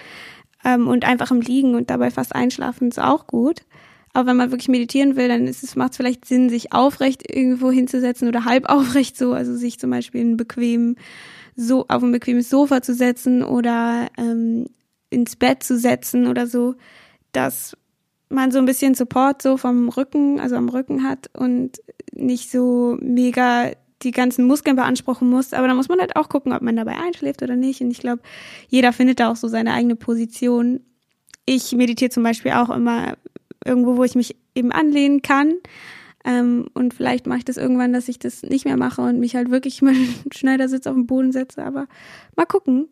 Ähm, 0.64 0.86
und 0.86 1.04
einfach 1.04 1.30
im 1.30 1.40
Liegen 1.40 1.74
und 1.74 1.90
dabei 1.90 2.10
fast 2.10 2.34
einschlafen 2.34 2.88
ist 2.88 3.00
auch 3.00 3.26
gut. 3.26 3.62
Aber 4.12 4.30
wenn 4.30 4.36
man 4.36 4.50
wirklich 4.50 4.68
meditieren 4.68 5.16
will, 5.16 5.28
dann 5.28 5.46
ist 5.46 5.62
es, 5.62 5.76
macht 5.76 5.92
es 5.92 5.96
vielleicht 5.96 6.24
Sinn, 6.24 6.48
sich 6.48 6.72
aufrecht 6.72 7.22
irgendwo 7.28 7.70
hinzusetzen 7.70 8.28
oder 8.28 8.44
halb 8.44 8.68
aufrecht 8.68 9.16
so, 9.16 9.32
also 9.32 9.56
sich 9.56 9.78
zum 9.78 9.90
Beispiel 9.90 10.20
in 10.20 10.36
bequem 10.36 10.96
so 11.56 11.86
auf 11.88 12.02
ein 12.02 12.12
bequemes 12.12 12.48
Sofa 12.48 12.82
zu 12.82 12.94
setzen 12.94 13.42
oder 13.42 14.06
ähm, 14.16 14.66
ins 15.10 15.34
Bett 15.34 15.64
zu 15.64 15.76
setzen 15.76 16.28
oder 16.28 16.46
so, 16.46 16.76
dass 17.32 17.76
man 18.28 18.50
so 18.50 18.58
ein 18.58 18.66
bisschen 18.66 18.94
Support 18.94 19.42
so 19.42 19.56
vom 19.56 19.88
Rücken, 19.88 20.40
also 20.40 20.56
am 20.56 20.68
Rücken 20.68 21.04
hat 21.04 21.30
und 21.34 21.78
nicht 22.12 22.50
so 22.50 22.98
mega 23.00 23.72
die 24.02 24.10
ganzen 24.12 24.46
Muskeln 24.46 24.76
beanspruchen 24.76 25.28
muss. 25.28 25.52
Aber 25.52 25.66
da 25.66 25.74
muss 25.74 25.88
man 25.88 25.98
halt 25.98 26.16
auch 26.16 26.28
gucken, 26.28 26.52
ob 26.52 26.62
man 26.62 26.76
dabei 26.76 26.96
einschläft 26.96 27.42
oder 27.42 27.56
nicht. 27.56 27.80
Und 27.80 27.90
ich 27.90 27.98
glaube, 27.98 28.22
jeder 28.68 28.92
findet 28.92 29.20
da 29.20 29.30
auch 29.30 29.36
so 29.36 29.48
seine 29.48 29.72
eigene 29.72 29.96
Position. 29.96 30.80
Ich 31.46 31.72
meditiere 31.72 32.10
zum 32.10 32.22
Beispiel 32.22 32.52
auch 32.52 32.70
immer 32.70 33.16
irgendwo, 33.64 33.96
wo 33.96 34.04
ich 34.04 34.14
mich 34.14 34.36
eben 34.54 34.72
anlehnen 34.72 35.22
kann. 35.22 35.54
Ähm, 36.24 36.66
und 36.74 36.94
vielleicht 36.94 37.26
mache 37.26 37.38
ich 37.38 37.44
das 37.44 37.56
irgendwann, 37.56 37.92
dass 37.92 38.08
ich 38.08 38.18
das 38.18 38.42
nicht 38.42 38.64
mehr 38.64 38.76
mache 38.76 39.02
und 39.02 39.18
mich 39.18 39.34
halt 39.34 39.50
wirklich 39.50 39.82
mal 39.82 39.94
Schneidersitz 40.32 40.86
auf 40.86 40.94
den 40.94 41.06
Boden 41.06 41.32
setze. 41.32 41.64
Aber 41.64 41.86
mal 42.36 42.46
gucken. 42.46 42.88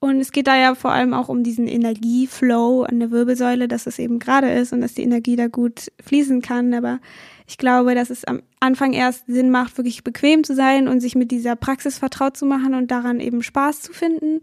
Und 0.00 0.20
es 0.20 0.30
geht 0.30 0.46
da 0.46 0.56
ja 0.56 0.76
vor 0.76 0.92
allem 0.92 1.12
auch 1.12 1.28
um 1.28 1.42
diesen 1.42 1.66
Energieflow 1.66 2.82
an 2.84 3.00
der 3.00 3.10
Wirbelsäule, 3.10 3.66
dass 3.66 3.86
es 3.86 3.98
eben 3.98 4.20
gerade 4.20 4.48
ist 4.52 4.72
und 4.72 4.80
dass 4.80 4.94
die 4.94 5.02
Energie 5.02 5.34
da 5.34 5.48
gut 5.48 5.90
fließen 6.04 6.40
kann. 6.40 6.72
Aber 6.72 7.00
ich 7.48 7.58
glaube, 7.58 7.96
dass 7.96 8.10
es 8.10 8.24
am 8.24 8.42
Anfang 8.60 8.92
erst 8.92 9.26
Sinn 9.26 9.50
macht, 9.50 9.76
wirklich 9.76 10.04
bequem 10.04 10.44
zu 10.44 10.54
sein 10.54 10.86
und 10.86 11.00
sich 11.00 11.16
mit 11.16 11.32
dieser 11.32 11.56
Praxis 11.56 11.98
vertraut 11.98 12.36
zu 12.36 12.46
machen 12.46 12.74
und 12.74 12.92
daran 12.92 13.18
eben 13.18 13.42
Spaß 13.42 13.82
zu 13.82 13.92
finden. 13.92 14.40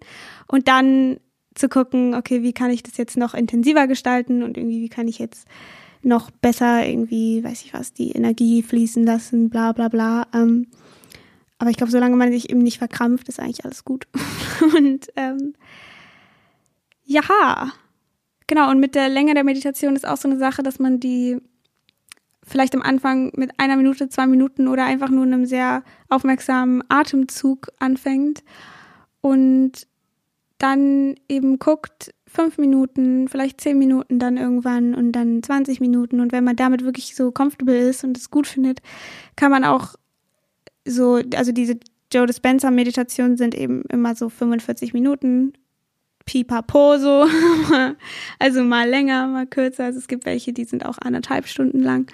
Und 0.47 0.67
dann 0.67 1.21
zu 1.53 1.69
gucken, 1.69 2.15
okay, 2.15 2.43
wie 2.43 2.51
kann 2.51 2.69
ich 2.69 2.83
das 2.83 2.97
jetzt 2.97 3.15
noch 3.15 3.33
intensiver 3.33 3.87
gestalten 3.87 4.43
und 4.43 4.57
irgendwie, 4.57 4.81
wie 4.81 4.89
kann 4.89 5.07
ich 5.07 5.19
jetzt 5.19 5.47
noch 6.01 6.31
besser 6.31 6.85
irgendwie, 6.85 7.43
weiß 7.43 7.63
ich 7.63 7.73
was, 7.73 7.93
die 7.93 8.11
Energie 8.11 8.61
fließen 8.61 9.05
lassen, 9.05 9.49
bla 9.49 9.71
bla 9.71 9.87
bla. 9.87 10.27
Ähm, 10.33 10.67
aber 11.57 11.69
ich 11.69 11.77
glaube, 11.77 11.91
solange 11.91 12.15
man 12.15 12.31
sich 12.31 12.49
eben 12.49 12.59
nicht 12.59 12.79
verkrampft, 12.79 13.29
ist 13.29 13.39
eigentlich 13.39 13.65
alles 13.65 13.85
gut. 13.85 14.07
und 14.77 15.07
ähm, 15.15 15.53
ja, 17.03 17.71
genau. 18.47 18.69
Und 18.69 18.79
mit 18.79 18.95
der 18.95 19.09
Länge 19.09 19.33
der 19.33 19.43
Meditation 19.43 19.95
ist 19.95 20.07
auch 20.07 20.17
so 20.17 20.27
eine 20.27 20.37
Sache, 20.37 20.63
dass 20.63 20.79
man 20.79 20.99
die 20.99 21.37
vielleicht 22.43 22.75
am 22.75 22.81
Anfang 22.81 23.31
mit 23.35 23.59
einer 23.59 23.75
Minute, 23.75 24.09
zwei 24.09 24.27
Minuten 24.27 24.67
oder 24.67 24.85
einfach 24.85 25.09
nur 25.09 25.23
einem 25.23 25.45
sehr 25.45 25.83
aufmerksamen 26.09 26.83
Atemzug 26.89 27.69
anfängt 27.79 28.43
und 29.21 29.87
dann 30.57 31.15
eben 31.27 31.57
guckt, 31.57 32.13
fünf 32.27 32.57
Minuten, 32.57 33.27
vielleicht 33.27 33.61
zehn 33.61 33.77
Minuten 33.77 34.19
dann 34.19 34.37
irgendwann 34.37 34.93
und 34.93 35.13
dann 35.13 35.41
20 35.41 35.79
Minuten. 35.79 36.19
Und 36.19 36.31
wenn 36.31 36.43
man 36.43 36.55
damit 36.55 36.83
wirklich 36.83 37.15
so 37.15 37.31
comfortable 37.31 37.77
ist 37.77 38.03
und 38.03 38.17
es 38.17 38.29
gut 38.29 38.45
findet, 38.45 38.81
kann 39.35 39.51
man 39.51 39.63
auch 39.63 39.95
so, 40.85 41.21
also 41.35 41.51
diese 41.51 41.77
Joe 42.11 42.27
Dispenza 42.27 42.71
Meditationen 42.71 43.37
sind 43.37 43.55
eben 43.55 43.83
immer 43.89 44.15
so 44.15 44.29
45 44.29 44.93
Minuten. 44.93 45.53
Pipapo 46.25 46.97
so. 46.97 47.27
also 48.39 48.63
mal 48.63 48.89
länger, 48.89 49.27
mal 49.27 49.45
kürzer. 49.45 49.85
Also 49.85 49.99
es 49.99 50.07
gibt 50.07 50.25
welche, 50.25 50.53
die 50.53 50.65
sind 50.65 50.85
auch 50.85 50.97
anderthalb 50.99 51.47
Stunden 51.47 51.81
lang. 51.81 52.11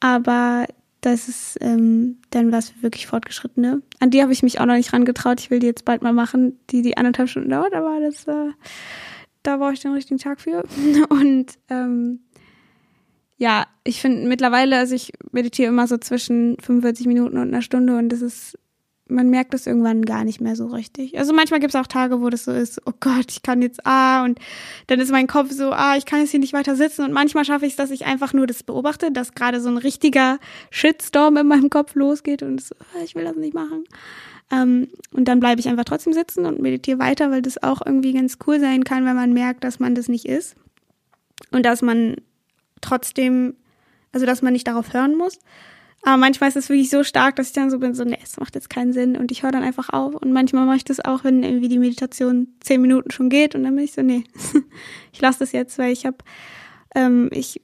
Aber 0.00 0.66
das 1.00 1.28
ist 1.28 1.58
ähm, 1.60 2.18
dann 2.30 2.52
was 2.52 2.82
wirklich 2.82 3.06
Fortgeschrittene. 3.06 3.82
An 4.00 4.10
die 4.10 4.22
habe 4.22 4.32
ich 4.32 4.42
mich 4.42 4.60
auch 4.60 4.66
noch 4.66 4.74
nicht 4.74 4.92
rangetraut. 4.92 5.40
Ich 5.40 5.50
will 5.50 5.60
die 5.60 5.66
jetzt 5.66 5.84
bald 5.84 6.02
mal 6.02 6.12
machen, 6.12 6.58
die 6.70 6.82
die 6.82 6.96
anderthalb 6.96 7.28
Stunden 7.28 7.50
dauert, 7.50 7.72
aber 7.72 8.00
das, 8.00 8.26
äh, 8.26 8.50
da 9.42 9.56
brauche 9.58 9.72
ich 9.72 9.80
den 9.80 9.92
richtigen 9.92 10.18
Tag 10.18 10.40
für. 10.40 10.64
Und 11.08 11.46
ähm, 11.70 12.20
ja, 13.38 13.66
ich 13.84 14.00
finde 14.00 14.26
mittlerweile, 14.26 14.76
also 14.76 14.94
ich 14.94 15.12
meditiere 15.30 15.68
immer 15.68 15.86
so 15.86 15.96
zwischen 15.96 16.56
45 16.60 17.06
Minuten 17.06 17.38
und 17.38 17.48
einer 17.48 17.62
Stunde 17.62 17.96
und 17.96 18.08
das 18.08 18.20
ist, 18.20 18.58
man 19.06 19.30
merkt 19.30 19.54
das 19.54 19.68
irgendwann 19.68 20.04
gar 20.04 20.24
nicht 20.24 20.40
mehr 20.40 20.56
so 20.56 20.66
richtig. 20.66 21.16
Also 21.16 21.32
manchmal 21.32 21.60
gibt 21.60 21.72
es 21.72 21.80
auch 21.80 21.86
Tage, 21.86 22.20
wo 22.20 22.30
das 22.30 22.44
so 22.44 22.52
ist, 22.52 22.82
oh 22.84 22.92
Gott, 22.98 23.26
ich 23.30 23.42
kann 23.42 23.62
jetzt, 23.62 23.86
ah, 23.86 24.24
und 24.24 24.40
dann 24.88 24.98
ist 24.98 25.12
mein 25.12 25.28
Kopf 25.28 25.52
so, 25.52 25.70
ah, 25.70 25.96
ich 25.96 26.04
kann 26.04 26.18
jetzt 26.18 26.32
hier 26.32 26.40
nicht 26.40 26.52
weiter 26.52 26.74
sitzen 26.74 27.04
und 27.04 27.12
manchmal 27.12 27.44
schaffe 27.44 27.64
ich 27.64 27.72
es, 27.72 27.76
dass 27.76 27.92
ich 27.92 28.06
einfach 28.06 28.32
nur 28.32 28.48
das 28.48 28.64
beobachte, 28.64 29.12
dass 29.12 29.34
gerade 29.34 29.60
so 29.60 29.68
ein 29.68 29.78
richtiger 29.78 30.40
Shitstorm 30.70 31.36
in 31.36 31.46
meinem 31.46 31.70
Kopf 31.70 31.94
losgeht 31.94 32.42
und 32.42 32.60
so, 32.60 32.74
ah, 32.80 33.04
ich 33.04 33.14
will 33.14 33.24
das 33.24 33.36
nicht 33.36 33.54
machen. 33.54 33.84
Ähm, 34.50 34.88
und 35.12 35.28
dann 35.28 35.38
bleibe 35.38 35.60
ich 35.60 35.68
einfach 35.68 35.84
trotzdem 35.84 36.12
sitzen 36.12 36.44
und 36.44 36.60
meditiere 36.60 36.98
weiter, 36.98 37.30
weil 37.30 37.42
das 37.42 37.62
auch 37.62 37.82
irgendwie 37.86 38.14
ganz 38.14 38.38
cool 38.48 38.58
sein 38.58 38.82
kann, 38.82 39.04
wenn 39.04 39.14
man 39.14 39.32
merkt, 39.32 39.62
dass 39.62 39.78
man 39.78 39.94
das 39.94 40.08
nicht 40.08 40.24
ist. 40.24 40.56
Und 41.52 41.64
dass 41.64 41.82
man 41.82 42.16
trotzdem, 42.88 43.54
also 44.12 44.26
dass 44.26 44.42
man 44.42 44.52
nicht 44.52 44.66
darauf 44.66 44.92
hören 44.92 45.16
muss. 45.16 45.38
Aber 46.02 46.16
manchmal 46.16 46.48
ist 46.48 46.56
es 46.56 46.68
wirklich 46.68 46.90
so 46.90 47.02
stark, 47.02 47.36
dass 47.36 47.48
ich 47.48 47.52
dann 47.52 47.70
so 47.70 47.78
bin, 47.78 47.94
so, 47.94 48.04
nee, 48.04 48.18
es 48.22 48.38
macht 48.38 48.54
jetzt 48.54 48.70
keinen 48.70 48.92
Sinn 48.92 49.16
und 49.16 49.32
ich 49.32 49.42
höre 49.42 49.50
dann 49.50 49.64
einfach 49.64 49.90
auf. 49.90 50.14
Und 50.14 50.32
manchmal 50.32 50.64
mache 50.64 50.76
ich 50.76 50.84
das 50.84 51.04
auch, 51.04 51.24
wenn 51.24 51.42
irgendwie 51.42 51.68
die 51.68 51.78
Meditation 51.78 52.48
zehn 52.60 52.80
Minuten 52.80 53.10
schon 53.10 53.28
geht 53.28 53.54
und 53.54 53.64
dann 53.64 53.74
bin 53.74 53.84
ich 53.84 53.92
so, 53.92 54.02
nee, 54.02 54.24
ich 55.12 55.20
lasse 55.20 55.40
das 55.40 55.52
jetzt, 55.52 55.76
weil 55.78 55.92
ich 55.92 56.06
habe, 56.06 56.18
ähm, 56.94 57.28
ich 57.32 57.60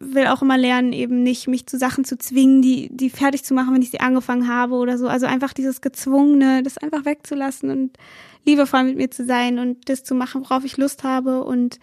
will 0.00 0.26
auch 0.26 0.42
immer 0.42 0.58
lernen, 0.58 0.92
eben 0.92 1.22
nicht 1.22 1.48
mich 1.48 1.66
zu 1.66 1.78
Sachen 1.78 2.04
zu 2.04 2.18
zwingen, 2.18 2.62
die, 2.62 2.88
die 2.92 3.10
fertig 3.10 3.44
zu 3.44 3.54
machen, 3.54 3.74
wenn 3.74 3.82
ich 3.82 3.90
sie 3.90 4.00
angefangen 4.00 4.48
habe 4.48 4.74
oder 4.74 4.98
so. 4.98 5.08
Also 5.08 5.26
einfach 5.26 5.52
dieses 5.52 5.80
Gezwungene, 5.80 6.62
das 6.62 6.78
einfach 6.78 7.04
wegzulassen 7.04 7.70
und 7.70 7.96
liebevoll 8.44 8.84
mit 8.84 8.96
mir 8.96 9.10
zu 9.10 9.24
sein 9.24 9.58
und 9.58 9.88
das 9.88 10.04
zu 10.04 10.14
machen, 10.14 10.42
worauf 10.42 10.64
ich 10.64 10.76
Lust 10.76 11.04
habe 11.04 11.44
und 11.44 11.78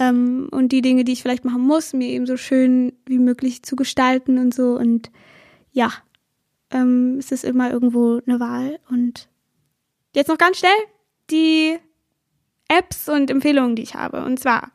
ähm, 0.00 0.48
und 0.50 0.72
die 0.72 0.80
Dinge, 0.80 1.04
die 1.04 1.12
ich 1.12 1.22
vielleicht 1.22 1.44
machen 1.44 1.60
muss, 1.60 1.92
mir 1.92 2.08
eben 2.08 2.26
so 2.26 2.38
schön 2.38 2.94
wie 3.04 3.18
möglich 3.18 3.62
zu 3.62 3.76
gestalten 3.76 4.38
und 4.38 4.54
so. 4.54 4.76
Und 4.76 5.10
ja, 5.72 5.92
ähm, 6.70 7.16
es 7.18 7.30
ist 7.30 7.44
immer 7.44 7.70
irgendwo 7.70 8.20
eine 8.26 8.40
Wahl. 8.40 8.80
Und 8.88 9.28
jetzt 10.14 10.28
noch 10.28 10.38
ganz 10.38 10.58
schnell 10.58 10.72
die 11.30 11.78
Apps 12.68 13.10
und 13.10 13.30
Empfehlungen, 13.30 13.76
die 13.76 13.82
ich 13.82 13.94
habe. 13.94 14.24
Und 14.24 14.40
zwar 14.40 14.72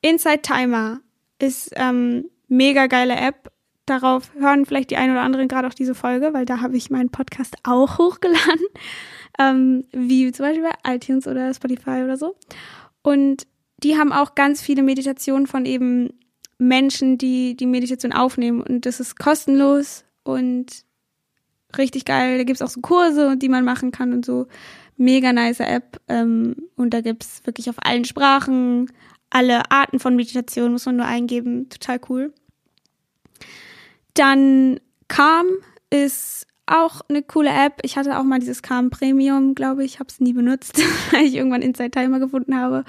Inside 0.00 0.40
Timer 0.40 1.00
ist 1.38 1.70
ähm, 1.76 2.30
mega 2.48 2.86
geile 2.86 3.16
App. 3.16 3.52
Darauf 3.84 4.32
hören 4.34 4.64
vielleicht 4.64 4.90
die 4.90 4.96
ein 4.96 5.10
oder 5.10 5.20
anderen 5.20 5.46
gerade 5.46 5.68
auch 5.68 5.74
diese 5.74 5.94
Folge, 5.94 6.32
weil 6.32 6.46
da 6.46 6.62
habe 6.62 6.74
ich 6.74 6.88
meinen 6.88 7.10
Podcast 7.10 7.54
auch 7.64 7.98
hochgeladen, 7.98 8.66
ähm, 9.38 9.84
wie 9.92 10.32
zum 10.32 10.46
Beispiel 10.46 10.64
bei 10.64 10.94
iTunes 10.94 11.26
oder 11.26 11.52
Spotify 11.52 12.02
oder 12.02 12.16
so. 12.16 12.34
Und 13.02 13.46
die 13.82 13.96
haben 13.98 14.12
auch 14.12 14.34
ganz 14.34 14.62
viele 14.62 14.82
Meditationen 14.82 15.46
von 15.46 15.66
eben 15.66 16.10
Menschen, 16.58 17.18
die 17.18 17.56
die 17.56 17.66
Meditation 17.66 18.12
aufnehmen. 18.12 18.62
Und 18.62 18.86
das 18.86 19.00
ist 19.00 19.18
kostenlos 19.18 20.04
und 20.22 20.84
richtig 21.76 22.04
geil. 22.04 22.38
Da 22.38 22.44
gibt 22.44 22.60
es 22.60 22.62
auch 22.62 22.70
so 22.70 22.80
Kurse, 22.80 23.36
die 23.36 23.48
man 23.48 23.64
machen 23.64 23.90
kann 23.90 24.12
und 24.12 24.24
so. 24.24 24.46
Mega 24.96 25.32
nice 25.32 25.60
App. 25.60 26.00
Ähm, 26.08 26.54
und 26.76 26.94
da 26.94 27.00
gibt 27.00 27.24
es 27.24 27.46
wirklich 27.46 27.68
auf 27.68 27.76
allen 27.78 28.04
Sprachen, 28.04 28.90
alle 29.30 29.70
Arten 29.70 29.98
von 29.98 30.14
Meditation 30.14 30.72
muss 30.72 30.86
man 30.86 30.96
nur 30.96 31.06
eingeben. 31.06 31.68
Total 31.68 32.00
cool. 32.08 32.32
Dann 34.14 34.78
Calm 35.08 35.46
ist 35.90 36.46
auch 36.66 37.02
eine 37.08 37.22
coole 37.22 37.50
App. 37.50 37.80
Ich 37.82 37.96
hatte 37.96 38.18
auch 38.18 38.24
mal 38.24 38.38
dieses 38.38 38.62
Calm 38.62 38.90
Premium, 38.90 39.54
glaube 39.54 39.84
ich, 39.84 40.00
habe 40.00 40.08
es 40.08 40.20
nie 40.20 40.32
benutzt, 40.32 40.80
weil 41.12 41.24
ich 41.24 41.34
irgendwann 41.34 41.62
Inside 41.62 41.90
Timer 41.90 42.18
gefunden 42.18 42.56
habe. 42.56 42.84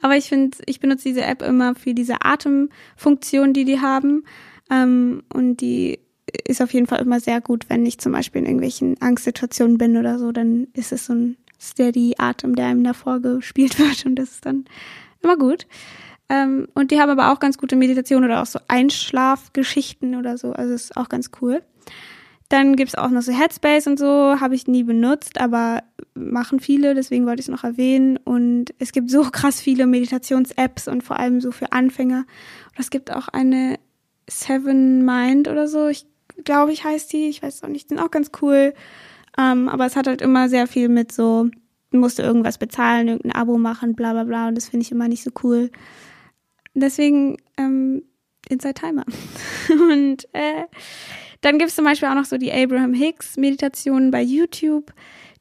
Aber 0.00 0.16
ich 0.16 0.28
finde, 0.28 0.56
ich 0.66 0.80
benutze 0.80 1.08
diese 1.08 1.22
App 1.22 1.42
immer 1.42 1.74
für 1.74 1.94
diese 1.94 2.22
Atemfunktion, 2.22 3.52
die 3.52 3.64
die 3.64 3.80
haben. 3.80 4.24
Ähm, 4.70 5.22
und 5.32 5.60
die 5.60 6.00
ist 6.46 6.62
auf 6.62 6.72
jeden 6.72 6.86
Fall 6.86 7.00
immer 7.00 7.20
sehr 7.20 7.40
gut, 7.40 7.68
wenn 7.68 7.86
ich 7.86 7.98
zum 7.98 8.12
Beispiel 8.12 8.40
in 8.40 8.46
irgendwelchen 8.46 9.00
Angstsituationen 9.00 9.78
bin 9.78 9.96
oder 9.96 10.18
so, 10.18 10.32
dann 10.32 10.68
ist 10.74 10.92
es 10.92 11.06
so 11.06 11.14
ein 11.14 11.36
steady 11.60 12.14
Atem, 12.18 12.54
der 12.54 12.66
einem 12.66 12.84
davor 12.84 13.20
gespielt 13.20 13.78
wird 13.78 14.06
und 14.06 14.16
das 14.16 14.32
ist 14.32 14.46
dann 14.46 14.64
immer 15.22 15.36
gut. 15.36 15.66
Ähm, 16.28 16.68
und 16.74 16.90
die 16.90 17.00
haben 17.00 17.10
aber 17.10 17.32
auch 17.32 17.40
ganz 17.40 17.56
gute 17.56 17.76
Meditation 17.76 18.24
oder 18.24 18.42
auch 18.42 18.46
so 18.46 18.60
Einschlafgeschichten 18.68 20.14
oder 20.14 20.36
so, 20.36 20.52
also 20.52 20.74
ist 20.74 20.96
auch 20.96 21.08
ganz 21.08 21.30
cool. 21.40 21.62
Dann 22.48 22.76
gibt's 22.76 22.94
auch 22.94 23.10
noch 23.10 23.20
so 23.20 23.32
Headspace 23.32 23.86
und 23.88 23.98
so, 23.98 24.40
habe 24.40 24.54
ich 24.54 24.66
nie 24.66 24.82
benutzt, 24.82 25.38
aber 25.38 25.82
machen 26.14 26.60
viele, 26.60 26.94
deswegen 26.94 27.26
wollte 27.26 27.40
ich 27.40 27.48
es 27.48 27.52
noch 27.52 27.64
erwähnen. 27.64 28.16
Und 28.16 28.72
es 28.78 28.92
gibt 28.92 29.10
so 29.10 29.22
krass 29.30 29.60
viele 29.60 29.86
Meditations-Apps 29.86 30.88
und 30.88 31.02
vor 31.02 31.18
allem 31.18 31.40
so 31.40 31.52
für 31.52 31.72
Anfänger. 31.72 32.20
Und 32.20 32.78
es 32.78 32.90
gibt 32.90 33.12
auch 33.12 33.28
eine 33.28 33.78
Seven 34.28 35.04
Mind 35.04 35.48
oder 35.48 35.68
so, 35.68 35.88
ich 35.88 36.06
glaube, 36.44 36.72
ich 36.72 36.84
heißt 36.84 37.12
die, 37.12 37.28
ich 37.28 37.42
weiß 37.42 37.62
auch 37.64 37.68
nicht, 37.68 37.90
die 37.90 37.94
sind 37.94 38.02
auch 38.02 38.10
ganz 38.10 38.30
cool. 38.42 38.74
Ähm, 39.38 39.68
aber 39.68 39.86
es 39.86 39.96
hat 39.96 40.06
halt 40.06 40.22
immer 40.22 40.48
sehr 40.48 40.66
viel 40.66 40.88
mit 40.88 41.12
so, 41.12 41.48
musst 41.90 42.18
du 42.18 42.22
irgendwas 42.22 42.58
bezahlen, 42.58 43.08
irgendein 43.08 43.40
Abo 43.40 43.58
machen, 43.58 43.94
bla 43.94 44.12
bla 44.12 44.24
bla. 44.24 44.48
Und 44.48 44.54
das 44.54 44.68
finde 44.68 44.84
ich 44.84 44.92
immer 44.92 45.08
nicht 45.08 45.22
so 45.22 45.30
cool. 45.42 45.70
deswegen 46.74 47.36
ähm, 47.56 48.02
Inside 48.48 48.74
Timer. 48.74 49.04
Und 49.70 50.26
äh, 50.32 50.64
dann 51.40 51.58
gibt 51.58 51.70
es 51.70 51.76
zum 51.76 51.84
Beispiel 51.84 52.08
auch 52.08 52.14
noch 52.14 52.24
so 52.24 52.36
die 52.36 52.52
Abraham 52.52 52.94
Hicks 52.94 53.36
Meditationen 53.36 54.10
bei 54.10 54.22
YouTube. 54.22 54.92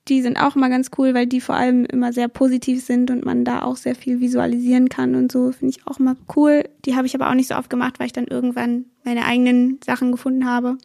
Die 0.08 0.22
sind 0.22 0.38
auch 0.38 0.56
immer 0.56 0.70
ganz 0.70 0.90
cool, 0.98 1.14
weil 1.14 1.28
die 1.28 1.42
vor 1.42 1.56
allem 1.56 1.84
immer 1.86 2.14
sehr 2.14 2.30
positiv 2.30 2.84
sind 2.84 3.12
und 3.12 3.26
man 3.26 3.44
da 3.44 3.64
auch 3.64 3.76
sehr 3.76 3.96
viel 3.96 4.22
visualisieren 4.22 4.88
kann 4.88 5.16
und 5.16 5.32
so. 5.32 5.52
Finde 5.52 5.76
ich 5.78 5.86
auch 5.86 6.00
immer 6.00 6.16
cool. 6.36 6.64
Die 6.86 6.96
habe 6.96 7.08
ich 7.08 7.16
aber 7.16 7.30
auch 7.30 7.34
nicht 7.34 7.50
so 7.50 7.56
oft 7.56 7.70
gemacht, 7.70 8.00
weil 8.00 8.08
ich 8.08 8.14
dann 8.14 8.28
irgendwann 8.28 8.86
meine 9.04 9.26
eigenen 9.26 9.80
Sachen 9.86 10.12
gefunden 10.14 10.46
habe. 10.46 10.78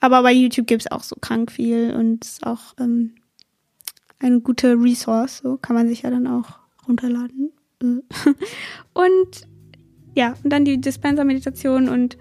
Aber 0.00 0.22
bei 0.22 0.32
YouTube 0.32 0.66
gibt 0.66 0.82
es 0.82 0.90
auch 0.90 1.02
so 1.02 1.16
krank 1.20 1.52
viel 1.52 1.94
und 1.94 2.24
ist 2.24 2.46
auch 2.46 2.74
ähm, 2.80 3.12
eine 4.20 4.40
gute 4.40 4.74
Resource. 4.74 5.38
So 5.42 5.58
kann 5.58 5.76
man 5.76 5.88
sich 5.88 6.02
ja 6.02 6.10
dann 6.10 6.26
auch 6.26 6.58
runterladen. 6.88 7.52
und 8.94 9.48
ja, 10.14 10.34
und 10.42 10.50
dann 10.50 10.64
die 10.64 10.80
Dispenser-Meditation 10.80 11.88
und 11.88 12.16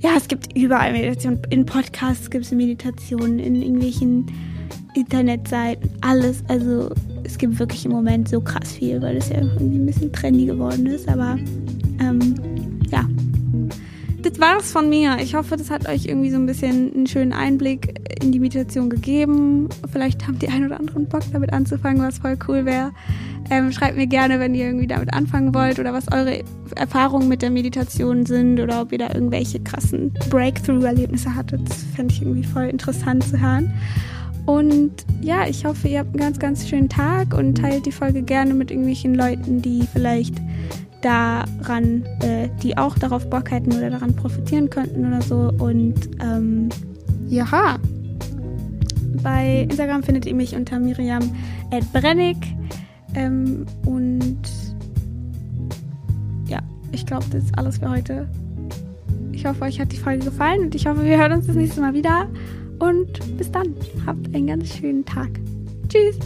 ja, 0.00 0.10
es 0.16 0.28
gibt 0.28 0.56
überall 0.56 0.92
Meditation. 0.92 1.40
In 1.50 1.66
Podcasts 1.66 2.30
gibt 2.30 2.44
es 2.44 2.52
Meditationen, 2.52 3.38
in 3.38 3.56
irgendwelchen 3.56 4.26
Internetseiten, 4.94 5.90
alles. 6.00 6.42
Also 6.48 6.90
es 7.24 7.38
gibt 7.38 7.58
wirklich 7.58 7.84
im 7.84 7.92
Moment 7.92 8.28
so 8.28 8.40
krass 8.40 8.72
viel, 8.72 9.02
weil 9.02 9.16
es 9.16 9.28
ja 9.28 9.40
irgendwie 9.40 9.78
ein 9.78 9.86
bisschen 9.86 10.12
trendy 10.12 10.46
geworden 10.46 10.86
ist. 10.86 11.08
Aber 11.08 11.36
ähm, 12.00 12.34
das 14.28 14.40
war's 14.40 14.72
von 14.72 14.88
mir. 14.88 15.16
Ich 15.20 15.34
hoffe, 15.34 15.56
das 15.56 15.70
hat 15.70 15.88
euch 15.88 16.06
irgendwie 16.06 16.30
so 16.30 16.36
ein 16.36 16.46
bisschen 16.46 16.92
einen 16.94 17.06
schönen 17.06 17.32
Einblick 17.32 17.98
in 18.22 18.32
die 18.32 18.40
Meditation 18.40 18.90
gegeben. 18.90 19.68
Vielleicht 19.90 20.26
habt 20.26 20.42
ihr 20.42 20.50
einen 20.50 20.66
oder 20.66 20.78
anderen 20.78 21.06
Bock 21.06 21.22
damit 21.32 21.52
anzufangen, 21.52 22.02
was 22.02 22.18
voll 22.18 22.36
cool 22.46 22.64
wäre. 22.66 22.92
Ähm, 23.50 23.72
schreibt 23.72 23.96
mir 23.96 24.06
gerne, 24.06 24.38
wenn 24.40 24.54
ihr 24.54 24.66
irgendwie 24.66 24.86
damit 24.86 25.14
anfangen 25.14 25.54
wollt 25.54 25.78
oder 25.78 25.94
was 25.94 26.12
eure 26.12 26.42
Erfahrungen 26.76 27.28
mit 27.28 27.40
der 27.40 27.50
Meditation 27.50 28.26
sind 28.26 28.60
oder 28.60 28.82
ob 28.82 28.92
ihr 28.92 28.98
da 28.98 29.14
irgendwelche 29.14 29.60
krassen 29.60 30.12
Breakthrough-Erlebnisse 30.28 31.34
hattet. 31.34 31.68
Das 31.68 31.82
fände 31.94 32.12
ich 32.12 32.20
irgendwie 32.20 32.44
voll 32.44 32.64
interessant 32.64 33.24
zu 33.24 33.40
hören. 33.40 33.72
Und 34.44 34.92
ja, 35.22 35.46
ich 35.46 35.64
hoffe, 35.64 35.88
ihr 35.88 36.00
habt 36.00 36.10
einen 36.10 36.20
ganz, 36.20 36.38
ganz 36.38 36.68
schönen 36.68 36.88
Tag 36.88 37.34
und 37.34 37.56
teilt 37.56 37.86
die 37.86 37.92
Folge 37.92 38.22
gerne 38.22 38.52
mit 38.52 38.70
irgendwelchen 38.70 39.14
Leuten, 39.14 39.62
die 39.62 39.86
vielleicht 39.92 40.34
daran, 41.02 42.04
äh, 42.20 42.48
die 42.62 42.76
auch 42.76 42.98
darauf 42.98 43.28
Bock 43.28 43.50
hätten 43.50 43.72
oder 43.72 43.90
daran 43.90 44.14
profitieren 44.14 44.70
könnten 44.70 45.06
oder 45.06 45.22
so. 45.22 45.52
Und 45.58 45.94
ähm, 46.20 46.68
ja, 47.28 47.78
bei 49.22 49.62
Instagram 49.62 50.02
findet 50.02 50.26
ihr 50.26 50.34
mich 50.34 50.54
unter 50.54 50.78
Miriam 50.78 51.22
Brennig. 51.92 52.36
Ähm, 53.14 53.66
und 53.84 54.38
ja, 56.46 56.60
ich 56.92 57.06
glaube, 57.06 57.26
das 57.30 57.44
ist 57.44 57.58
alles 57.58 57.78
für 57.78 57.90
heute. 57.90 58.28
Ich 59.32 59.46
hoffe, 59.46 59.62
euch 59.62 59.80
hat 59.80 59.92
die 59.92 59.96
Folge 59.96 60.24
gefallen 60.24 60.62
und 60.62 60.74
ich 60.74 60.86
hoffe, 60.86 61.04
wir 61.04 61.16
hören 61.16 61.32
uns 61.32 61.46
das 61.46 61.56
nächste 61.56 61.80
Mal 61.80 61.94
wieder. 61.94 62.28
Und 62.78 63.36
bis 63.36 63.50
dann. 63.50 63.74
Habt 64.06 64.34
einen 64.34 64.46
ganz 64.46 64.68
schönen 64.74 65.04
Tag. 65.04 65.30
Tschüss. 65.88 66.18